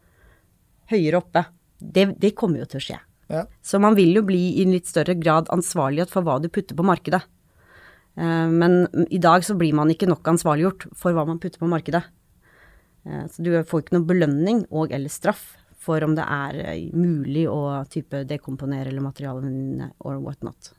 [0.93, 1.45] høyere oppe.
[1.79, 2.99] Det, det kommer jo til å skje.
[3.33, 3.45] Ja.
[3.65, 6.77] Så man vil jo bli i en litt større grad ansvarlig for hva du putter
[6.79, 7.23] på markedet.
[8.17, 11.71] Eh, men i dag så blir man ikke nok ansvarliggjort for hva man putter på
[11.71, 12.05] markedet.
[13.07, 16.85] Eh, så du får ikke noe belønning og eller straff for om det er eh,
[16.95, 20.75] mulig å type dekomponere eller materialgjenvinne or whatnot.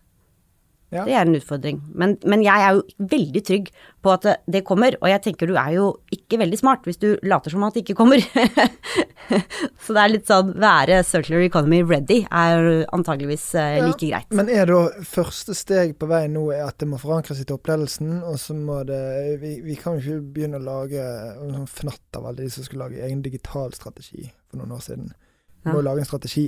[0.93, 1.03] Ja.
[1.07, 1.79] Det er en utfordring.
[1.97, 3.69] Men, men, jeg er jo veldig trygg
[4.03, 7.07] på at det kommer, og jeg tenker du er jo ikke veldig smart hvis du
[7.25, 8.21] later som at det ikke kommer.
[9.83, 14.19] så det er litt sånn være circular economy ready er antageligvis eh, like ja.
[14.19, 14.35] greit.
[14.35, 18.37] Men er da første steg på vei nå at det må forankres i toppledelsen, og
[18.41, 19.01] så må det
[19.41, 22.65] Vi, vi kan jo ikke begynne å lage en sånn fnatt av alle de som
[22.65, 25.09] skulle lage egen digital strategi for noen år siden.
[25.63, 25.87] Vi må ja.
[25.89, 26.47] lage en strategi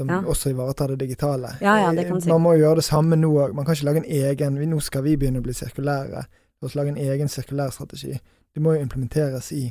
[0.00, 0.20] som ja.
[0.24, 1.54] også ivaretar det digitale.
[1.64, 2.30] Ja, det si.
[2.32, 3.54] Man må gjøre det samme nå òg.
[3.56, 6.24] Man kan ikke lage en egen Nå skal vi begynne å bli sirkulære.
[6.60, 8.16] La oss lage en egen sirkulær strategi.
[8.50, 9.68] Det må jo implementeres i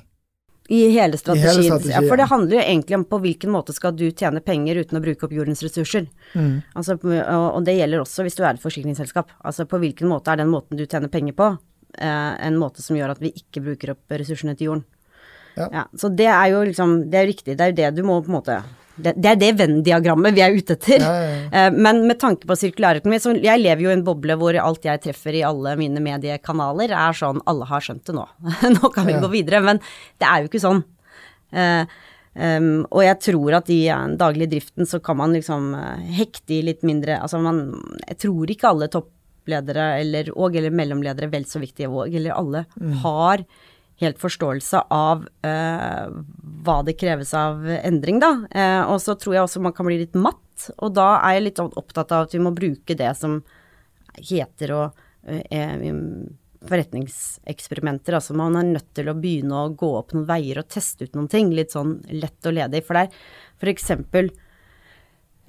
[0.70, 1.50] i hele strategien.
[1.50, 2.04] I hele strategien.
[2.04, 5.00] Ja, for det handler jo egentlig om på hvilken måte skal du tjene penger uten
[5.00, 6.06] å bruke opp jordens ressurser.
[6.38, 6.60] Mm.
[6.78, 9.32] Altså, og det gjelder også hvis du er et forsikringsselskap.
[9.42, 11.48] Altså på hvilken måte er den måten du tjener penger på,
[11.98, 14.86] eh, en måte som gjør at vi ikke bruker opp ressursene til jorden.
[15.56, 15.72] Ja.
[15.74, 15.88] ja.
[15.98, 17.58] så det er jo liksom Det er jo riktig.
[17.58, 18.60] Det er jo det du må på en måte
[19.04, 21.04] det, det, er det Venn-diagrammet vi er ute etter.
[21.04, 21.46] Ja, ja, ja.
[21.60, 24.84] Eh, men med tanke på sirkulærøkonomi, så jeg lever jo i en boble hvor alt
[24.86, 28.26] jeg treffer i alle mine mediekanaler er sånn alle har skjønt det nå.
[28.76, 29.64] nå kan vi gå videre.
[29.66, 29.82] Men
[30.22, 30.84] det er jo ikke sånn.
[32.40, 36.60] Um, og jeg tror at i den daglige driften så kan man liksom uh, hekte
[36.60, 37.64] i litt mindre Altså man
[38.06, 42.64] Jeg tror ikke alle toppledere eller, og eller mellomledere, vel så viktige og eller alle,
[42.78, 42.94] mm.
[43.02, 43.44] har
[44.00, 46.12] helt forståelse av eh,
[46.66, 48.32] hva det kreves av endring, da.
[48.52, 51.48] Eh, og så tror jeg også man kan bli litt matt, og da er jeg
[51.48, 53.40] litt opptatt av at vi må bruke det som
[54.20, 55.76] heter og eh,
[56.68, 58.18] forretningseksperimenter.
[58.18, 61.16] Altså man er nødt til å begynne å gå opp noen veier og teste ut
[61.16, 62.84] noen ting, litt sånn lett og ledig.
[62.88, 63.26] For det er
[63.60, 64.32] for eksempel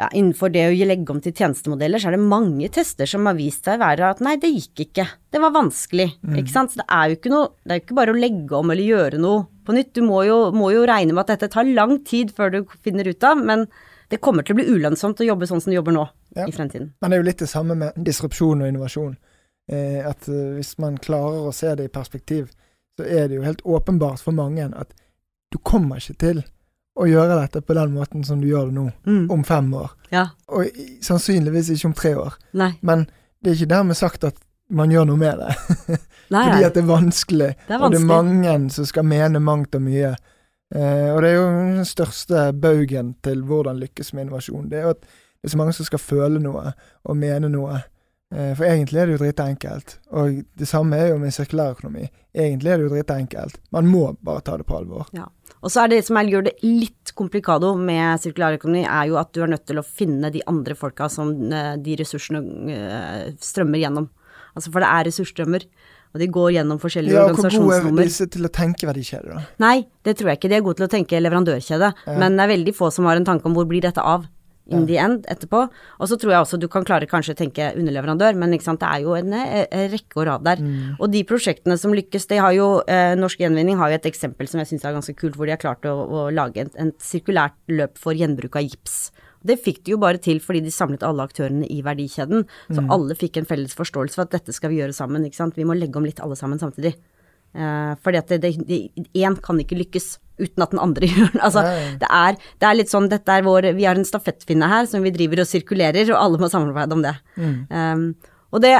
[0.01, 3.37] ja, innenfor det å legge om til tjenestemodeller, så er det mange tester som har
[3.37, 5.05] vist seg å være at nei, det gikk ikke.
[5.29, 6.07] Det var vanskelig.
[6.25, 6.39] Mm.
[6.41, 6.73] Ikke sant.
[6.73, 8.87] Så det er jo ikke noe Det er jo ikke bare å legge om eller
[8.87, 9.93] gjøre noe på nytt.
[9.99, 13.11] Du må jo, må jo regne med at dette tar lang tid før du finner
[13.13, 13.67] ut av, men
[14.11, 16.07] det kommer til å bli ulønnsomt å jobbe sånn som du jobber nå
[16.39, 16.47] ja.
[16.49, 16.95] i fremtiden.
[16.99, 19.13] Men det er jo litt det samme med disrupsjon og innovasjon.
[19.71, 22.49] Eh, at uh, hvis man klarer å se det i perspektiv,
[22.99, 24.97] så er det jo helt åpenbart for mange at
[25.53, 26.43] du kommer ikke til
[26.98, 29.24] å gjøre dette på den måten som du gjør det nå, mm.
[29.33, 29.92] om fem år.
[30.11, 30.26] Ja.
[30.50, 32.38] Og sannsynligvis ikke om tre år.
[32.59, 32.72] Nei.
[32.87, 33.07] Men
[33.40, 35.55] det er ikke dermed sagt at man gjør noe med det.
[36.35, 39.07] Nei, Fordi at det er vanskelig, det er vanskelig, og det er mange som skal
[39.11, 40.12] mene mangt og mye.
[40.74, 44.68] Eh, og det er jo den største baugen til hvordan lykkes med innovasjon.
[44.70, 47.81] Det er jo at det er så mange som skal føle noe og mene noe.
[48.31, 49.97] Eh, For egentlig er det jo dritenkelt.
[50.14, 52.07] Og det samme er jo med sirkulærøkonomi.
[52.37, 53.59] Egentlig er det jo dritenkelt.
[53.75, 55.09] Man må bare ta det på alvor.
[55.16, 55.27] Ja.
[55.61, 59.43] Og så er det som gjør det litt komplikado med sirkulærøkonomi, er jo at du
[59.43, 62.40] er nødt til å finne de andre folka som eh, de ressursene
[62.73, 64.09] eh, strømmer gjennom.
[64.55, 65.66] Altså for det er ressursstrømmer,
[66.11, 67.83] og de går gjennom forskjellige Ja, organisasjonsnummer.
[67.83, 69.43] Hvor gode er disse til å tenke verdikjede, da?
[69.62, 70.49] Nei, det tror jeg ikke.
[70.51, 72.16] De er gode til å tenke leverandørkjede, Ja.
[72.19, 74.25] men det er veldig få som har en tanke om hvor blir dette av
[74.71, 75.63] in the end etterpå.
[76.01, 78.89] Og så tror jeg også du kan klare kanskje å tenke underleverandør, men sant, det
[78.89, 80.63] er jo en, eh, en rekke og rad der.
[80.63, 80.97] Mm.
[80.99, 84.49] Og de prosjektene som lykkes, det har jo eh, Norsk Gjenvinning har jo et eksempel
[84.51, 86.95] som jeg syns er ganske kult, hvor de har klart å, å lage et, et
[87.03, 89.11] sirkulært løp for gjenbruk av gips.
[89.41, 92.91] Det fikk de jo bare til fordi de samlet alle aktørene i verdikjeden, så Mm.
[92.93, 95.57] alle fikk en felles forståelse for at dette skal vi gjøre sammen, ikke sant.
[95.57, 96.95] Vi må legge om litt alle sammen samtidig.
[97.51, 101.43] Eh, fordi at én kan ikke lykkes uten at den andre gjør det.
[101.43, 101.65] Altså,
[102.01, 105.05] det er, det er litt sånn, dette er vår, vi har en stafettfinne her som
[105.05, 107.17] vi driver og sirkulerer, og alle må samarbeide om det.
[107.41, 108.07] Um,
[108.55, 108.77] og det,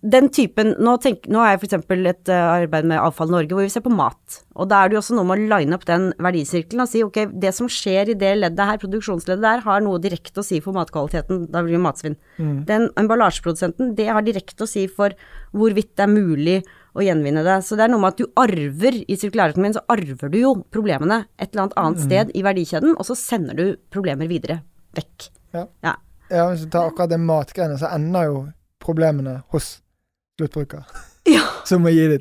[0.00, 3.66] den typen, nå, tenk, nå har jeg eksempel et uh, arbeid med Avfall Norge, hvor
[3.66, 4.38] vi ser på mat.
[4.54, 7.02] Og da er det jo også noe med å line opp den verdisirkelen og si
[7.04, 10.60] ok, det som skjer i det leddet her, produksjonsleddet der, har noe direkte å si
[10.64, 12.20] for matkvaliteten, da blir det matsvinn.
[12.68, 15.16] Den emballasjeprodusenten, det har direkte å si for
[15.56, 16.58] hvorvidt det er mulig
[16.94, 17.58] å gjenvinne det.
[17.66, 21.24] Så det er noe med at du arver, i sirkulærøkonomien så arver du jo problemene
[21.36, 24.60] et eller annet annet sted i verdikjeden, og så sender du problemer videre
[24.96, 25.30] vekk.
[25.54, 25.66] Ja.
[25.84, 25.96] Ja.
[26.30, 28.38] Ja, Hvis du tar akkurat det matgreiene, så ender jo
[28.82, 29.78] problemene hos
[30.38, 30.86] sluttbruker.
[31.24, 31.40] Ja.
[31.64, 32.18] Så må gi det,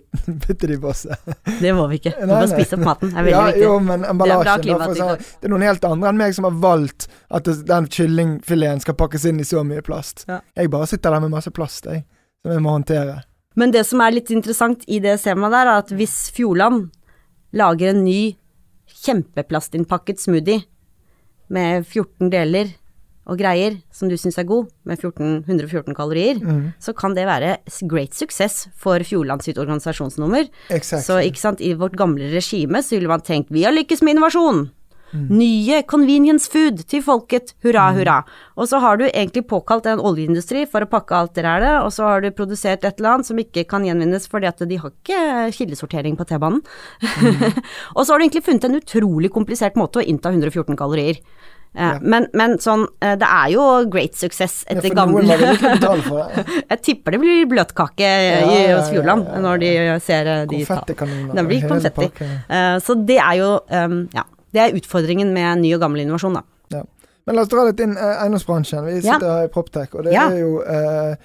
[0.47, 1.19] bytte de på seg.
[1.59, 2.13] Det må vi ikke.
[2.15, 3.09] Vi må bare spise opp maten.
[3.11, 3.63] Det er veldig ja, viktig.
[3.65, 5.09] Jo, men Det er emballasjen for klimatiltak.
[5.09, 7.07] eksempel, Det er noen helt andre enn meg som har valgt
[7.39, 10.23] at den kyllingfileten skal pakkes inn i så mye plast.
[10.29, 10.39] Ja.
[10.55, 12.05] Jeg bare sitter der med masse plast, jeg,
[12.45, 13.17] som jeg må håndtere.
[13.55, 16.87] Men det som er litt interessant i det temaet der, er at hvis Fjordland
[17.53, 18.35] lager en ny
[19.03, 20.63] kjempeplastinnpakket smoothie
[21.53, 22.71] med 14 deler
[23.29, 26.73] og greier som du syns er god, med 14, 114 kalorier, Mm.
[26.79, 30.49] så kan det være great success for Fjordland sitt organisasjonsnummer.
[30.69, 31.03] Exactly.
[31.05, 34.15] Så ikke sant, i vårt gamle regime så ville man tenkt vi har lykkes med
[34.17, 34.71] innovasjon.
[35.13, 35.27] Mm.
[35.37, 38.17] Nye convenience food til folket, hurra, hurra.
[38.57, 41.91] Og så har du egentlig påkalt en oljeindustri for å pakke alt det der, og
[41.93, 44.89] så har du produsert et eller annet som ikke kan gjenvinnes fordi at de har
[44.91, 45.21] ikke
[45.53, 46.63] kildesortering på T-banen.
[47.21, 47.61] Mm.
[47.95, 51.21] og så har du egentlig funnet en utrolig komplisert måte å innta 114 kalorier.
[51.73, 51.95] Ja.
[52.05, 55.23] men, men sånn, eh, det er jo great success etter ja, gamle.
[56.69, 59.71] Jeg tipper det blir bløtkake i- Ja, ja, hos Fjordland når de
[60.05, 61.33] ser eh, de Konfettikanoner.
[61.39, 62.11] Det blir konfetti.
[62.21, 64.25] Eh, så det er jo um, Ja.
[64.53, 66.83] Det er utfordringen med ny og gammel innovasjon, da.
[67.25, 68.83] Men la oss dra litt inn eh, eiendomsbransjen.
[68.85, 69.13] Vi Ja.
[69.15, 70.29] sitter her i Proptech, og det Ja.
[70.29, 71.15] er jo eh,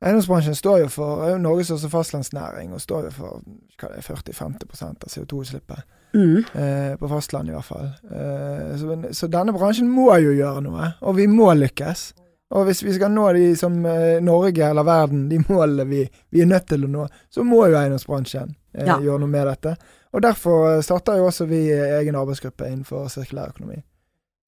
[0.00, 3.40] Eiendomsbransjen står jo for er jo Norges største fastlandsnæring, og står jo for
[3.80, 5.80] hva det er, 40-50 av CO2-utslippet.
[6.14, 6.36] Mm.
[6.54, 7.88] Eh, på fastlandet i hvert fall.
[8.06, 12.12] Eh, så, så denne bransjen må jo gjøre noe, og vi må lykkes.
[12.54, 16.40] Og hvis vi skal nå de som eh, Norge eller verden, de målene vi, vi
[16.40, 19.00] er nødt til å nå, så må jo eiendomsbransjen eh, Ja.
[19.02, 19.74] gjøre noe med dette.
[20.14, 23.82] Og derfor eh, starter jo også vi egen arbeidsgruppe innenfor sirkulær økonomi.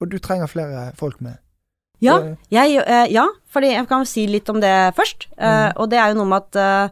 [0.00, 1.38] Og du trenger flere folk med.
[2.00, 5.26] Ja, Eh, jeg, eh, ja, fordi jeg kan si litt om det først.
[5.36, 5.72] Eh, Mm.
[5.76, 6.88] og det er jo noe med at eh,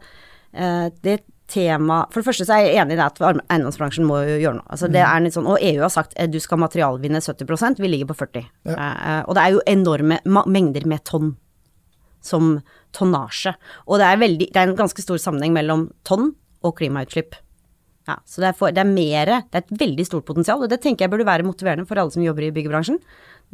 [0.55, 4.19] eh, det tema For det første så er jeg enig i det at eiendomsbransjen må
[4.29, 4.67] jo gjøre noe.
[4.69, 5.17] Altså det Mm.
[5.17, 8.45] er litt sånn, Og EU har sagt du skal materialvinne 70% vi ligger på 40
[8.67, 8.75] Ja.
[8.77, 11.37] Eh, og det er jo enorme mengder med tonn
[12.21, 12.61] som
[12.93, 13.55] tonnasje.
[13.87, 17.33] Og det er, veldig, det er en ganske stor sammenheng mellom tonn og klimautslipp.
[18.09, 20.71] Ja, så det er, for, det er mere, det er et veldig stort potensial, og
[20.73, 22.97] det tenker jeg burde være motiverende for alle som jobber i byggebransjen.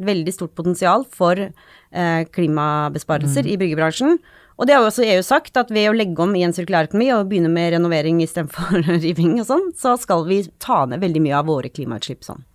[0.07, 4.15] Veldig stort potensial for eh, klimabesparelser i byggebransjen.
[4.55, 7.09] Og det har jo også EU sagt, at ved å legge om i en sirkulærøkonomi
[7.17, 11.39] og begynne med renovering istedenfor riving og sånn, så skal vi ta ned veldig mye
[11.41, 12.45] av våre klimautslipp sånn.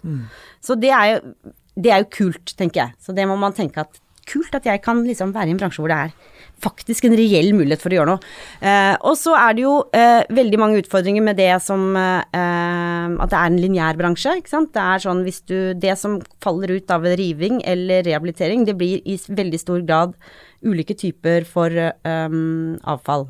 [0.65, 2.97] Så det er, jo, det er jo kult, tenker jeg.
[3.05, 5.83] Så det må man tenke at kult at jeg kan liksom være i en bransje
[5.83, 8.33] hvor det er faktisk en reell mulighet for å gjøre noe.
[8.61, 13.33] Eh, og så er det jo eh, veldig mange utfordringer med det som eh, At
[13.33, 14.73] det er en lineær bransje, ikke sant.
[14.77, 19.05] Det er sånn hvis du Det som faller ut av riving eller rehabilitering, det blir
[19.05, 20.17] i veldig stor grad
[20.65, 22.37] ulike typer for eh,
[22.95, 23.29] avfall.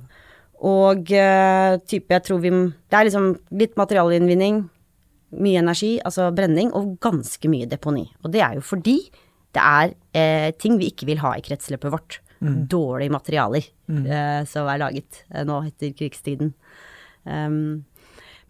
[0.61, 4.67] Og eh, type Jeg tror vi Det er liksom litt materialinnvinning,
[5.41, 8.09] mye energi, altså brenning, og ganske mye deponi.
[8.25, 8.99] Og det er jo fordi
[9.55, 12.19] det er eh, ting vi ikke vil ha i kretsløpet vårt.
[12.41, 16.55] Dårlige materialer eh, som er laget uh, nå etter krigstiden.
[17.29, 17.85] Um,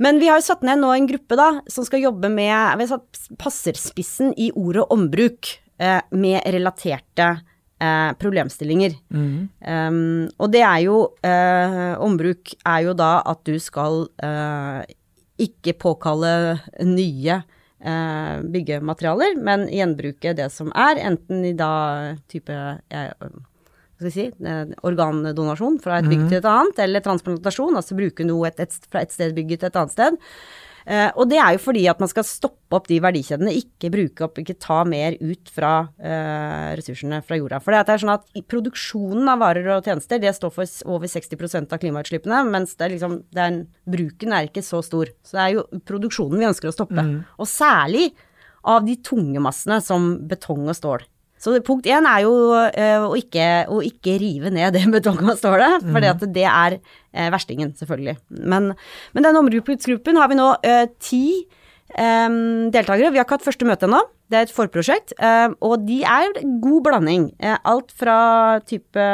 [0.01, 2.87] men vi har jo satt ned nå en gruppe da, som skal jobbe med Vi
[2.87, 5.51] har satt passerspissen i ordet ombruk
[5.83, 7.37] uh, med relaterte
[8.21, 8.93] problemstillinger.
[9.09, 10.97] Um, og det er jo
[12.05, 14.03] Ombruk er jo da at du skal
[15.41, 17.39] ikke påkalle nye
[18.53, 21.73] byggematerialer, men gjenbruke det som er, enten i da
[22.29, 22.53] type
[24.01, 24.25] skal vi si,
[24.89, 29.05] organdonasjon fra et bygg til et annet, eller transplantasjon, altså bruke noe et, et, fra
[29.05, 30.19] et sted bygget til et annet sted.
[30.89, 34.25] Uh, og det er jo fordi at man skal stoppe opp de verdikjedene, ikke bruke
[34.25, 37.61] opp, ikke ta mer ut fra uh, ressursene fra jorda.
[37.61, 41.77] For det er sånn at produksjonen av varer og tjenester, det står for over 60%
[41.77, 43.61] av klimautslippene, mens det er liksom, det er,
[43.93, 45.13] bruken er ikke så stor.
[45.27, 47.07] Så det er jo produksjonen vi ønsker å stoppe.
[47.37, 48.09] Og særlig
[48.71, 51.05] av de tunge massene som betong og stål.
[51.41, 56.05] Så punkt én er jo uh, å, ikke, å, ikke, rive ned det betongstålet, for
[56.05, 56.27] mm.
[56.35, 58.19] det er uh, verstingen, selvfølgelig.
[58.45, 58.75] Men,
[59.15, 61.25] men denne områdesgruppen har vi nå uh, ti
[61.97, 63.09] um, deltakere.
[63.09, 64.03] Vi har ikke hatt første møte ennå.
[64.31, 65.11] Det er et forprosjekt,
[65.59, 67.25] og de er god blanding.
[67.67, 69.07] alt fra type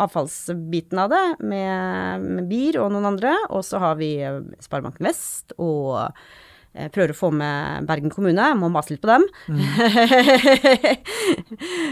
[0.00, 4.14] avfallsbiten av det, med, med BIR og noen andre, og så har vi
[4.64, 6.08] Sparebanken Vest og
[6.72, 9.26] prøver å få med Bergen kommune, må mase litt på dem.
[9.52, 9.58] Mm.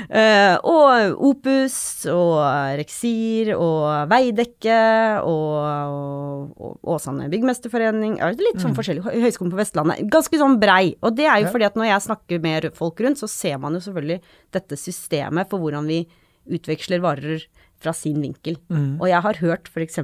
[0.09, 1.77] uh, og Opus
[2.09, 2.41] og
[2.81, 4.81] Reksir og Veidekke
[5.29, 8.17] og, Åsane byggmesterforening.
[8.41, 8.79] Litt sånn mm.
[8.79, 9.05] forskjellig.
[9.27, 10.03] Høgskolen på Vestlandet.
[10.13, 10.95] Ganske sånn brei.
[11.05, 13.77] Og det er jo fordi at når jeg snakker med folk rundt, så ser man
[13.77, 14.21] jo selvfølgelig
[14.57, 16.03] dette systemet for hvordan vi
[16.51, 17.45] utveksler varer
[17.81, 18.57] fra sin vinkel.
[18.73, 18.97] Mm.
[19.01, 20.01] Og jeg har hørt f.eks.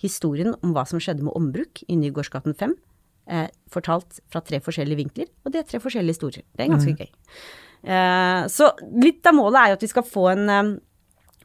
[0.00, 2.76] historien om hva som skjedde med ombruk i Nygårdsgaten 5
[3.26, 6.46] eh, fortalt fra tre forskjellige vinkler, og det er tre forskjellige historier.
[6.54, 7.00] Det er ganske mm.
[7.00, 7.38] gøy.
[7.86, 10.74] Eh, så litt av målet er jo at vi skal få en eh,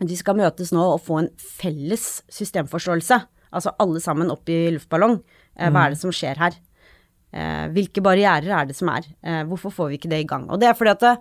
[0.02, 3.20] Vi skal møtes nå og få en felles systemforståelse.
[3.54, 5.20] Altså alle sammen opp i luftballong.
[5.60, 6.58] Eh, hva er det som skjer her?
[7.32, 9.06] Eh, hvilke barrierer er det som er?
[9.46, 10.50] Hvorfor får vi ikke det i gang?
[10.50, 11.13] Og det er fordi at det,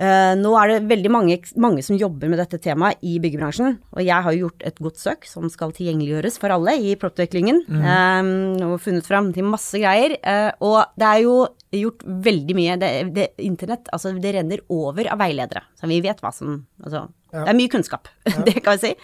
[0.00, 4.00] Uh, nå er det veldig mange, mange, som jobber med dette temaet i byggebransjen, og
[4.00, 7.84] jeg har jo gjort et godt søk som skal tilgjengeliggjøres for alle i propteklingen, mm.
[7.84, 8.30] um,
[8.70, 10.16] og funnet fram til masse greier.
[10.24, 11.36] Uh, og det er jo
[11.82, 16.24] gjort veldig mye det, det, Internett, altså det renner over av veiledere, så vi vet
[16.24, 17.42] hva som Altså, ja.
[17.44, 18.38] det er mye kunnskap, ja.
[18.46, 18.94] det kan vi si.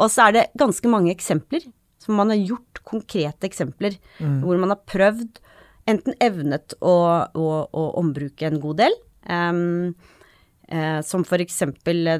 [0.00, 1.68] Og så er det ganske mange eksempler,
[2.00, 4.38] som man har gjort konkrete eksempler, mm.
[4.46, 5.42] hvor man har prøvd,
[5.88, 6.94] enten evnet å,
[7.36, 8.96] å, å ombruke en god del.
[9.28, 9.92] Um,
[10.68, 11.62] Eh, som f.eks.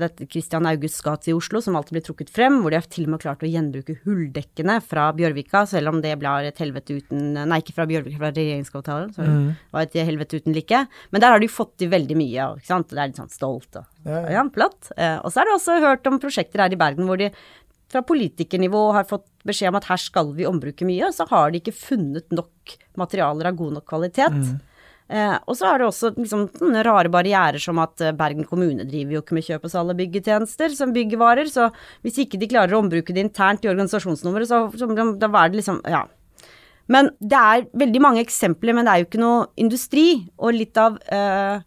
[0.01, 3.05] dette Christian Augusts gate i Oslo, som alltid blir trukket frem, hvor de har til
[3.05, 7.37] og med klart å gjenbruke hulldekkene fra Bjørvika, selv om det ble et helvete uten
[7.37, 9.13] Nei, ikke fra Bjørvika, fra regjeringskvartalet.
[9.19, 9.45] Så mm.
[9.53, 10.81] det var et helvete uten like.
[11.13, 12.89] Men der har de fått til veldig mye, ikke sant.
[12.89, 14.95] Det er litt sånn stolt og ja, ja platt.
[14.97, 17.29] Eh, og så har de også hørt om prosjekter her i Bergen hvor de
[17.93, 21.53] fra politikernivå har fått beskjed om at her skal vi ombruke mye, og så har
[21.53, 24.41] de ikke funnet nok materialer av god nok kvalitet.
[24.41, 24.57] Mm.
[25.09, 26.43] Eh, og så er det også liksom,
[26.85, 29.97] rare barrierer som at eh, Bergen kommune driver jo ikke med kjøp og salg av
[30.03, 31.71] byggetjenester som byggevarer, så
[32.05, 35.63] hvis ikke de klarer å ombruke det internt i organisasjonsnummeret, så, så da er det
[35.63, 36.05] liksom Ja.
[36.89, 40.07] Men det er veldig mange eksempler, men det er jo ikke noe industri.
[40.41, 41.61] Og litt av eh,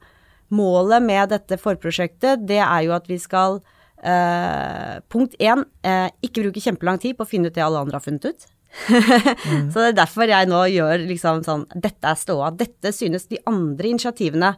[0.49, 3.59] målet med dette forprosjektet, det er jo at vi skal
[4.01, 7.99] eh, Punkt én, eh, ikke bruke kjempelang tid på å finne ut det alle andre
[7.99, 8.49] har funnet ut.
[9.71, 12.51] Så det er derfor jeg nå gjør liksom sånn Dette er ståa.
[12.55, 14.53] Dette synes de andre initiativene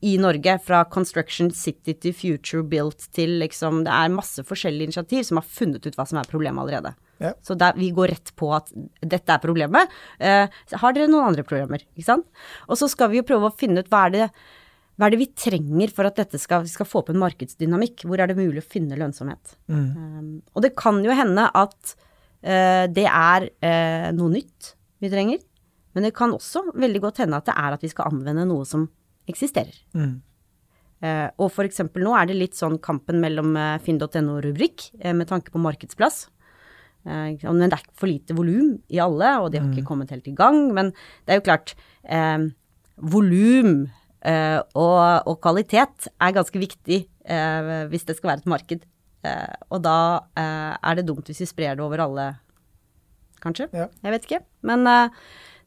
[0.00, 5.26] i Norge, fra Construction City til Future Built til liksom Det er masse forskjellige initiativ
[5.28, 6.94] som har funnet ut hva som er problemet allerede.
[7.20, 7.34] Ja.
[7.44, 8.72] Så der, vi går rett på at
[9.04, 9.92] dette er problemet.
[10.16, 10.46] Eh,
[10.80, 11.84] har dere noen andre problemer?
[11.92, 12.24] Ikke sant?
[12.66, 14.30] Og så skal vi jo prøve å finne ut hva er det
[15.00, 18.02] hva er det vi trenger for at dette skal, skal få opp en markedsdynamikk?
[18.04, 19.54] Hvor er det mulig å finne lønnsomhet?
[19.72, 19.86] Mm.
[19.96, 21.94] Um, og det kan jo hende at
[22.88, 24.72] det er eh, noe nytt
[25.02, 25.42] vi trenger.
[25.96, 28.66] Men det kan også veldig godt hende at det er at vi skal anvende noe
[28.68, 28.86] som
[29.30, 29.74] eksisterer.
[29.96, 30.20] Mm.
[31.00, 36.26] Uh, og eksempel nå er det litt sånn kampen mellom finn.no-rubrikk med tanke på markedsplass.
[37.56, 39.72] men det er for lite volum i alle, og de har mm.
[39.72, 40.58] ikke kommet helt i gang.
[40.76, 40.92] Men
[41.24, 41.72] det er jo klart,
[42.04, 42.50] eh,
[43.00, 43.88] volum
[44.76, 46.98] og, og, kvalitet er ganske viktig
[47.88, 48.84] hvis det skal være et marked.
[49.20, 49.98] Uh, og da
[50.40, 52.26] eh, er det dumt hvis vi sprer det over alle,
[53.44, 53.66] kanskje.
[53.76, 53.90] Ja.
[54.04, 54.38] Jeg vet ikke.
[54.68, 55.18] Men eh,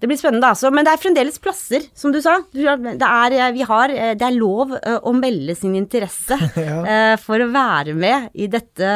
[0.02, 0.72] det blir spennende, altså.
[0.74, 2.40] Men det er fremdeles plasser, som du sa.
[2.54, 3.36] Det er,
[3.70, 7.14] har, det er lov å melde sin interesse ja.
[7.22, 8.90] for å være med i dette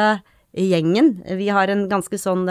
[0.58, 1.14] gjengen.
[1.38, 2.44] Vi har en ganske sånn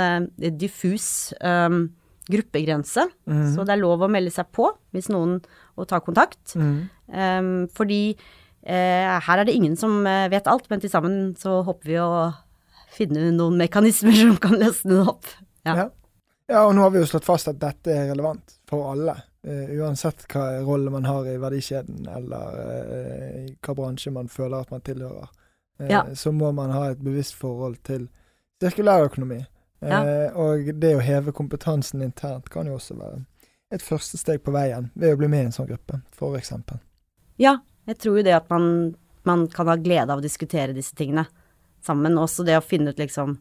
[0.58, 1.86] diffus um,
[2.32, 3.46] gruppegrense, mm.
[3.54, 5.38] så det er lov å melde seg på hvis noen
[5.78, 6.58] og ta kontakt.
[6.58, 6.76] Mm.
[7.13, 11.62] Um, fordi Eh, her er det ingen som eh, vet alt, men til sammen så
[11.63, 12.12] håper vi å
[12.97, 15.32] finne noen mekanismer som kan løsne det opp.
[15.67, 15.73] Ja.
[15.75, 15.88] Ja.
[16.52, 16.65] ja.
[16.65, 19.17] og nå har vi jo slått fast at dette er relevant for alle.
[19.48, 24.73] Uh, uansett hva rolle man har i verdikjeden, eller uh, hva bransje man føler at
[24.73, 25.29] man tilhører.
[25.79, 26.04] Uh, ja.
[26.17, 28.10] Så må man ha et bevisst forhold til
[28.63, 29.46] sirkulærøkonomi.
[29.85, 30.00] Ja.
[30.42, 33.19] Og det å heve kompetansen internt kan jo også være
[33.69, 36.50] et første steg på veien ved å bli med i en sånn gruppe, f.eks.
[37.37, 38.96] Ja, jeg tror jo det at man,
[39.27, 41.27] man, kan ha glede av å diskutere disse tingene.
[41.83, 42.17] sammen.
[42.19, 43.38] Også det å finne ut liksom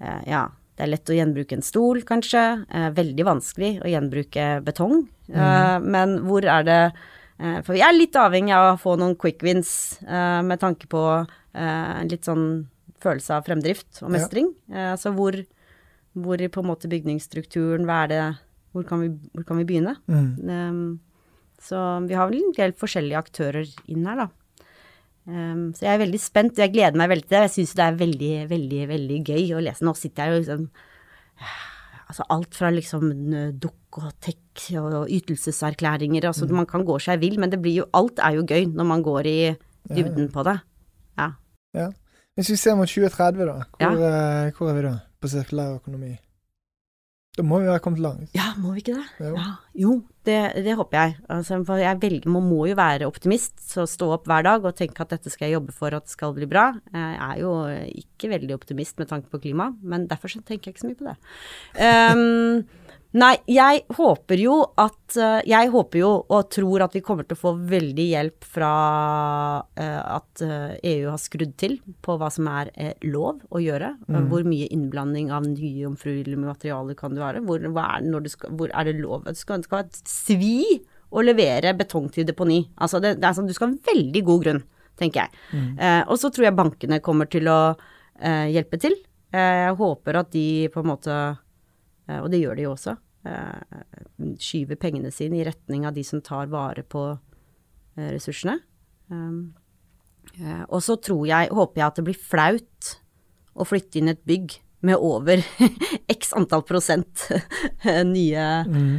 [0.00, 2.64] eh, Ja, det er lett å gjenbruke en stol, kanskje.
[2.72, 5.04] Eh, veldig vanskelig å gjenbruke betong.
[5.28, 6.80] Eh, men hvor er det
[7.38, 10.90] eh, For vi er litt avhengig av å få noen quick wins eh, med tanke
[10.90, 12.46] på eh, en litt sånn
[13.02, 14.14] følelse av fremdrift og Ja.
[14.16, 14.54] mestring.
[14.72, 15.36] Eh, altså hvor,
[16.14, 18.24] hvor på en måte bygningsstrukturen, hva er det
[18.72, 19.98] Hvor kan vi, hvor kan vi begynne?
[20.08, 20.28] Mm.
[20.48, 21.00] Um,
[21.62, 24.28] så vi har vel en del forskjellige aktører inn her, da.
[25.22, 27.42] Um, så jeg er veldig spent, og jeg gleder meg veldig til det.
[27.46, 29.84] Jeg syns det er veldig, veldig, veldig gøy å lese.
[29.86, 30.64] Nå sitter jeg jo liksom
[32.12, 33.06] Altså alt fra liksom
[33.56, 37.86] dukk og tek og ytelseserklæringer, altså man kan gå seg vill, men det blir jo
[37.96, 39.38] Alt er jo gøy når man går i
[39.88, 40.58] dybden på det.
[41.72, 41.86] Ja.
[42.36, 43.88] Hvis vi ser mot 2030, da, hvor, Ja.
[44.44, 44.92] eh, hvor er vi da
[45.22, 46.18] på sirkulær økonomi?
[47.32, 48.32] Da må vi ha kommet langt.
[48.36, 49.06] Ja, må vi ikke det?
[49.24, 49.30] Jo.
[49.38, 49.92] Ja, jo,
[50.28, 50.34] det,
[50.66, 51.14] det håper jeg.
[51.32, 54.76] Altså, for jeg velger, man må jo være optimist, så stå opp hver dag og
[54.76, 56.66] tenke at dette skal jeg jobbe for at det skal bli bra.
[56.92, 57.54] Jeg er jo
[58.02, 61.00] ikke veldig optimist med tanke på klima, men derfor så tenker jeg ikke så mye
[61.00, 61.16] på det.
[61.88, 62.66] Ehm,
[63.18, 67.36] nei, jeg håper jo at eh, Jeg håper jo og tror at vi kommer til
[67.36, 68.72] å få veldig hjelp fra
[69.76, 72.72] eh, at eh, EU har skrudd til på hva som er
[73.04, 73.92] lov å gjøre.
[74.08, 74.30] Mm.
[74.32, 77.44] Hvor mye innblanding av nye jomfruelige materialer kan det være?
[77.48, 79.26] Hvor, er, skal, hvor er det lov?
[79.28, 80.56] Det skal, det skal være et svi
[81.12, 82.62] å levere betong til deponi.
[82.80, 84.62] Altså det, det er sånn, du skal ha en veldig god grunn,
[85.00, 85.62] tenker jeg.
[85.76, 88.96] Eh, og så tror jeg bankene kommer til å eh, hjelpe til.
[89.32, 91.18] Eh, jeg håper at de på en måte
[92.10, 92.96] og det gjør de jo også,
[93.28, 93.82] eh,
[94.42, 98.58] skyver pengene sine i retning av de som tar vare på eh, ressursene.
[99.12, 99.54] Um,
[100.38, 102.92] eh, og så tror jeg, håper jeg at det blir flaut
[103.52, 105.42] å flytte inn et bygg med over
[106.10, 107.28] x antall prosent
[108.08, 108.46] nye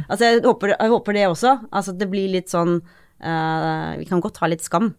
[0.08, 1.56] Altså jeg håper, jeg håper det også.
[1.74, 4.94] Altså det blir litt sånn uh, Vi kan godt ha litt skam.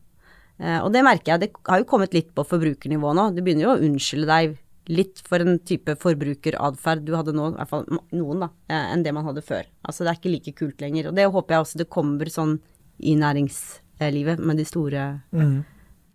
[0.61, 3.31] Uh, og det merker jeg, det har jo kommet litt på forbrukernivå nå.
[3.33, 4.59] Du begynner jo å unnskylde deg
[4.91, 9.05] litt for en type forbrukeratferd du hadde nå, i hvert fall noen, da, eh, enn
[9.05, 9.67] det man hadde før.
[9.85, 11.09] Altså det er ikke like kult lenger.
[11.09, 12.59] Og det håper jeg også det kommer sånn
[13.03, 15.63] i næringslivet med de store Mm.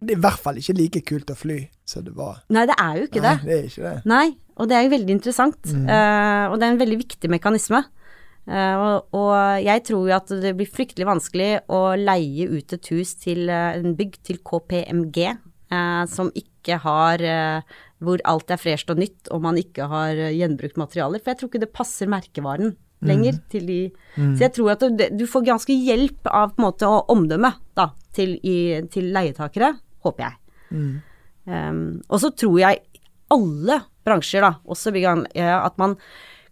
[0.00, 2.38] Det er i hvert fall ikke like kult å fly som det var.
[2.48, 3.34] Nei, det er jo ikke det.
[3.36, 3.96] Nei, det er ikke det.
[4.08, 5.60] Nei, og det er jo veldig interessant.
[5.68, 7.82] Eh, og det er en veldig viktig mekanisme.
[8.48, 12.88] Uh, og, og jeg tror jo at det blir fryktelig vanskelig å leie ut et
[12.90, 15.36] hus til uh, en bygg til KPMG
[16.10, 17.22] som ikke har
[18.00, 21.20] Hvor alt er fresht og nytt, og man ikke har eh, gjenbrukt materialer.
[21.20, 22.74] For jeg tror ikke det passer merkevaren
[23.04, 23.78] lenger til de
[24.36, 27.90] Så jeg tror at du, du får ganske hjelp av på en måte omdømme da,
[28.16, 28.56] til, i,
[28.92, 29.72] til leietakere,
[30.04, 30.36] håper jeg.
[30.70, 30.90] Mm.
[31.50, 32.82] Um, og så tror jeg
[33.32, 35.96] alle bransjer, da, også og at man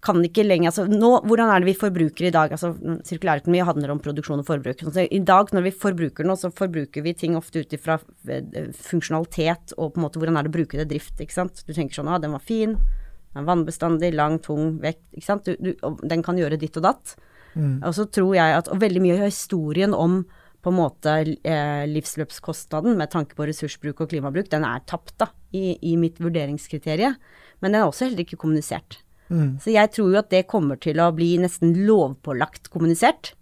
[0.05, 2.53] kan ikke lenger altså nå, Hvordan er det vi forbruker i dag?
[2.55, 2.71] altså
[3.07, 4.85] Sirkulærøkonomi handler om produksjon og forbruk.
[4.87, 7.99] Så I dag når vi forbruker noe, så forbruker vi ting ofte ut ifra
[8.31, 11.19] eh, funksjonalitet og på en måte hvordan er det å bruke det drift.
[11.19, 11.65] ikke sant?
[11.67, 15.03] Du tenker sånn ah, den var fin, den er vannbestandig, lang, tung, vekt.
[15.17, 15.49] ikke sant?
[15.49, 17.17] Du, du, den kan gjøre ditt og datt.
[17.59, 17.81] Mm.
[17.83, 20.23] Og så tror jeg at og veldig mye av historien om
[20.63, 21.13] på en måte
[21.47, 26.19] eh, livsløpskostnaden med tanke på ressursbruk og klimabruk, den er tapt da, i, i mitt
[26.23, 27.15] vurderingskriterium.
[27.63, 29.01] Men den er også heller ikke kommunisert.
[29.29, 29.57] Mm.
[29.63, 33.35] Så jeg tror jo at det kommer til å bli nesten lovpålagt kommunisert.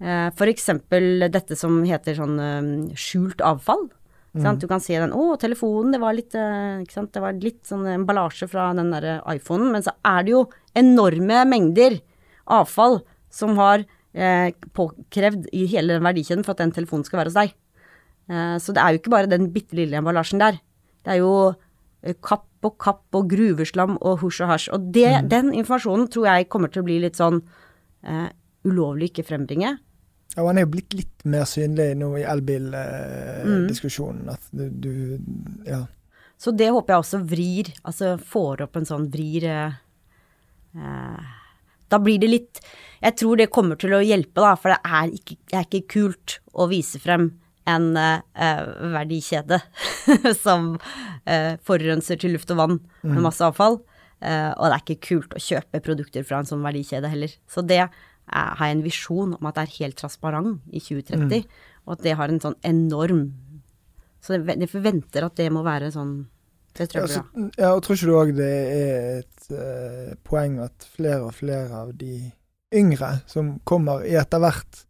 [0.00, 3.88] Eh, eksempel dette som heter sånn eh, skjult avfall.
[4.36, 4.42] Mm.
[4.44, 4.60] sant?
[4.60, 6.84] Du kan se den, å, telefonen, det var litt, eh?
[6.84, 10.42] Det var litt sånn emballasje fra den der iPhonen, men så er det jo
[10.76, 12.00] enorme mengder
[12.44, 13.00] avfall
[13.32, 13.86] som har
[14.16, 17.54] eh, påkrevd i hele den verdikjeden for at den telefonen skal være hos deg.
[18.32, 20.60] Eh, så det er jo ikke bare den bitte lille emballasjen der.
[21.04, 21.32] Det er jo
[22.02, 24.68] eh, kapp og kapp og gruveslam og husj og hasj.
[24.76, 28.28] Og det, den informasjonen tror jeg kommer til å bli litt sånn uh,
[28.66, 29.70] ulovlig ikke frembringe.
[30.34, 34.32] Ja, og han er jo blitt litt mer synlig nå i elbildiskusjonen.
[34.34, 34.92] At du, du
[35.68, 35.86] Ja.
[36.36, 39.72] Så det håper jeg også vrir, altså får opp en sånn vrir eh,
[41.88, 42.60] Da blir det litt
[43.00, 45.88] Jeg tror det kommer til å hjelpe, da, for det er ikke, det er ikke
[45.94, 47.30] kult å vise frem
[47.66, 48.62] en eh,
[48.94, 49.60] verdikjede
[50.44, 50.74] som
[51.26, 53.80] eh, forurenser til luft og vann med masse avfall.
[54.24, 57.34] Eh, og det er ikke kult å kjøpe produkter fra en sånn verdikjede heller.
[57.50, 61.44] Så det har jeg en visjon om at det er helt transparent i 2030,
[61.86, 63.28] og at det har en sånn enorm
[64.18, 66.16] Så jeg forventer at det må være sånn
[66.74, 67.44] Det tror jeg blir bra.
[67.62, 71.70] ja, og tror ikke du òg det er et uh, poeng at flere og flere
[71.70, 72.32] av de
[72.74, 74.82] yngre som kommer i etter hvert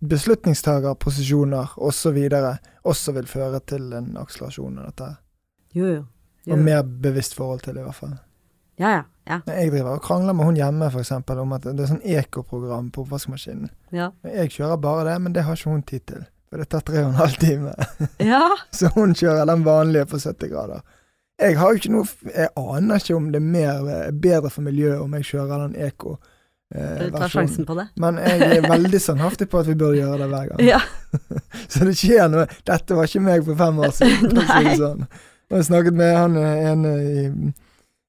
[0.00, 2.18] beslutningstagerposisjoner osv.,
[2.84, 5.10] også vil føre til en akselerasjon av dette.
[5.76, 6.02] Jo, jo.
[6.44, 6.54] jo.
[6.54, 8.16] Og mer bevisst forhold til det, i hvert fall.
[8.78, 9.04] Ja, ja.
[9.26, 9.38] ja.
[9.46, 12.92] Jeg driver og krangler med hun hjemme for eksempel, om at det er sånn ekoprogram
[12.94, 13.72] på oppvaskmaskinen.
[13.92, 14.12] ja.
[14.24, 16.28] Jeg kjører bare det, men det har ikke hun tid til.
[16.48, 17.74] For det tar tre og en halv time.
[18.24, 18.44] Ja.
[18.78, 20.86] Så hun kjører den vanlige på 70 grader.
[21.38, 25.02] Jeg har jo ikke noe Jeg aner ikke om det er mer, bedre for miljøet
[25.02, 26.16] om jeg kjører den eko.
[26.74, 27.86] Eh, tar sjansen på det.
[27.96, 30.64] Men jeg er veldig standhaftig på at vi bør gjøre det hver gang.
[30.66, 30.80] Ja.
[31.72, 32.44] Så det skjer noe.
[32.68, 34.36] Dette var ikke meg for fem år siden.
[34.36, 34.76] Nei.
[34.76, 35.08] sånn.
[35.48, 36.84] Jeg snakket med han eh, en,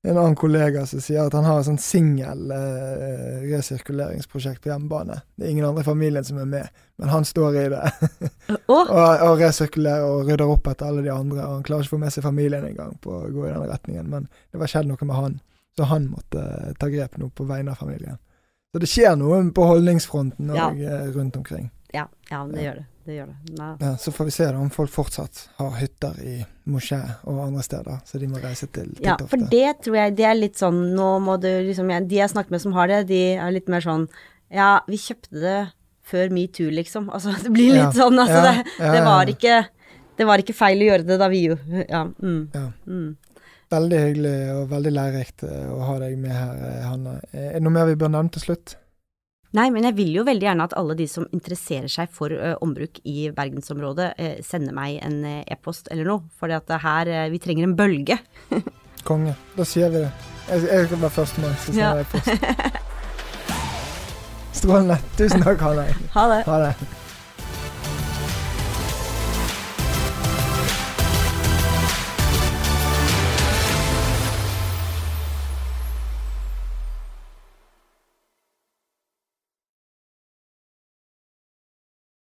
[0.04, 5.22] en annen kollega som sier at han har et sånt singel eh, resirkuleringsprosjekt på hjemmebane.
[5.40, 7.84] Det er ingen andre i familien som er med, men han står i det.
[8.76, 11.46] Og, og resirkulerer og rydder opp etter alle de andre.
[11.46, 13.70] Og han klarer ikke å få med seg familien engang på å gå i den
[13.70, 14.10] retningen.
[14.12, 15.38] Men det var skjedd noe med han,
[15.78, 18.20] så han måtte eh, ta grep nå på vegne av familien.
[18.72, 20.70] Så det skjer noe på holdningsfronten Ja.
[20.70, 21.70] eh, rundt omkring.
[21.94, 22.86] ja, ja, det gjør det.
[23.06, 23.58] Det gjør det.
[23.58, 23.76] Nei.
[23.82, 27.64] Ja, så får vi se da om folk fortsatt har hytter i Mosjø og andre
[27.64, 29.28] steder, så de må reise til titt Ja, ofte.
[29.32, 32.52] for det tror jeg det er litt sånn Nå må du liksom De jeg snakker
[32.52, 34.08] med som har det, de er litt mer sånn
[34.52, 35.72] Ja, vi kjøpte det
[36.06, 37.10] før metoo, liksom.
[37.14, 37.92] Altså det blir litt Ja.
[37.92, 39.68] sånn, altså Ja, det, ja, det var ikke
[40.20, 41.58] Det var ikke feil å gjøre det da vi jo
[41.90, 42.04] Ja.
[42.22, 42.72] Mm, Ja.
[42.86, 43.18] mm.
[43.70, 47.20] Veldig hyggelig og veldig lærerikt eh, å ha deg med her, eh, Hanne.
[47.32, 48.74] Eh, Er det noe mer vi bør nevne til slutt?
[49.58, 52.52] Nei, men jeg vil jo veldig gjerne at alle de som interesserer seg for uh,
[52.62, 56.22] ombruk i bergensområdet, uh, sender meg en uh, e-post eller noe.
[56.38, 58.20] For det her eh, Vi trenger en bølge.
[59.10, 59.34] Konge.
[59.58, 60.12] Da sier vi det.
[60.52, 61.90] Jeg, jeg skal være førstemann som Ja.
[61.90, 62.30] sender deg post.
[64.60, 64.98] Strålende.
[65.18, 65.86] Tusen takk, Hanne.
[66.18, 66.42] Ha det.
[66.46, 66.74] Ha det.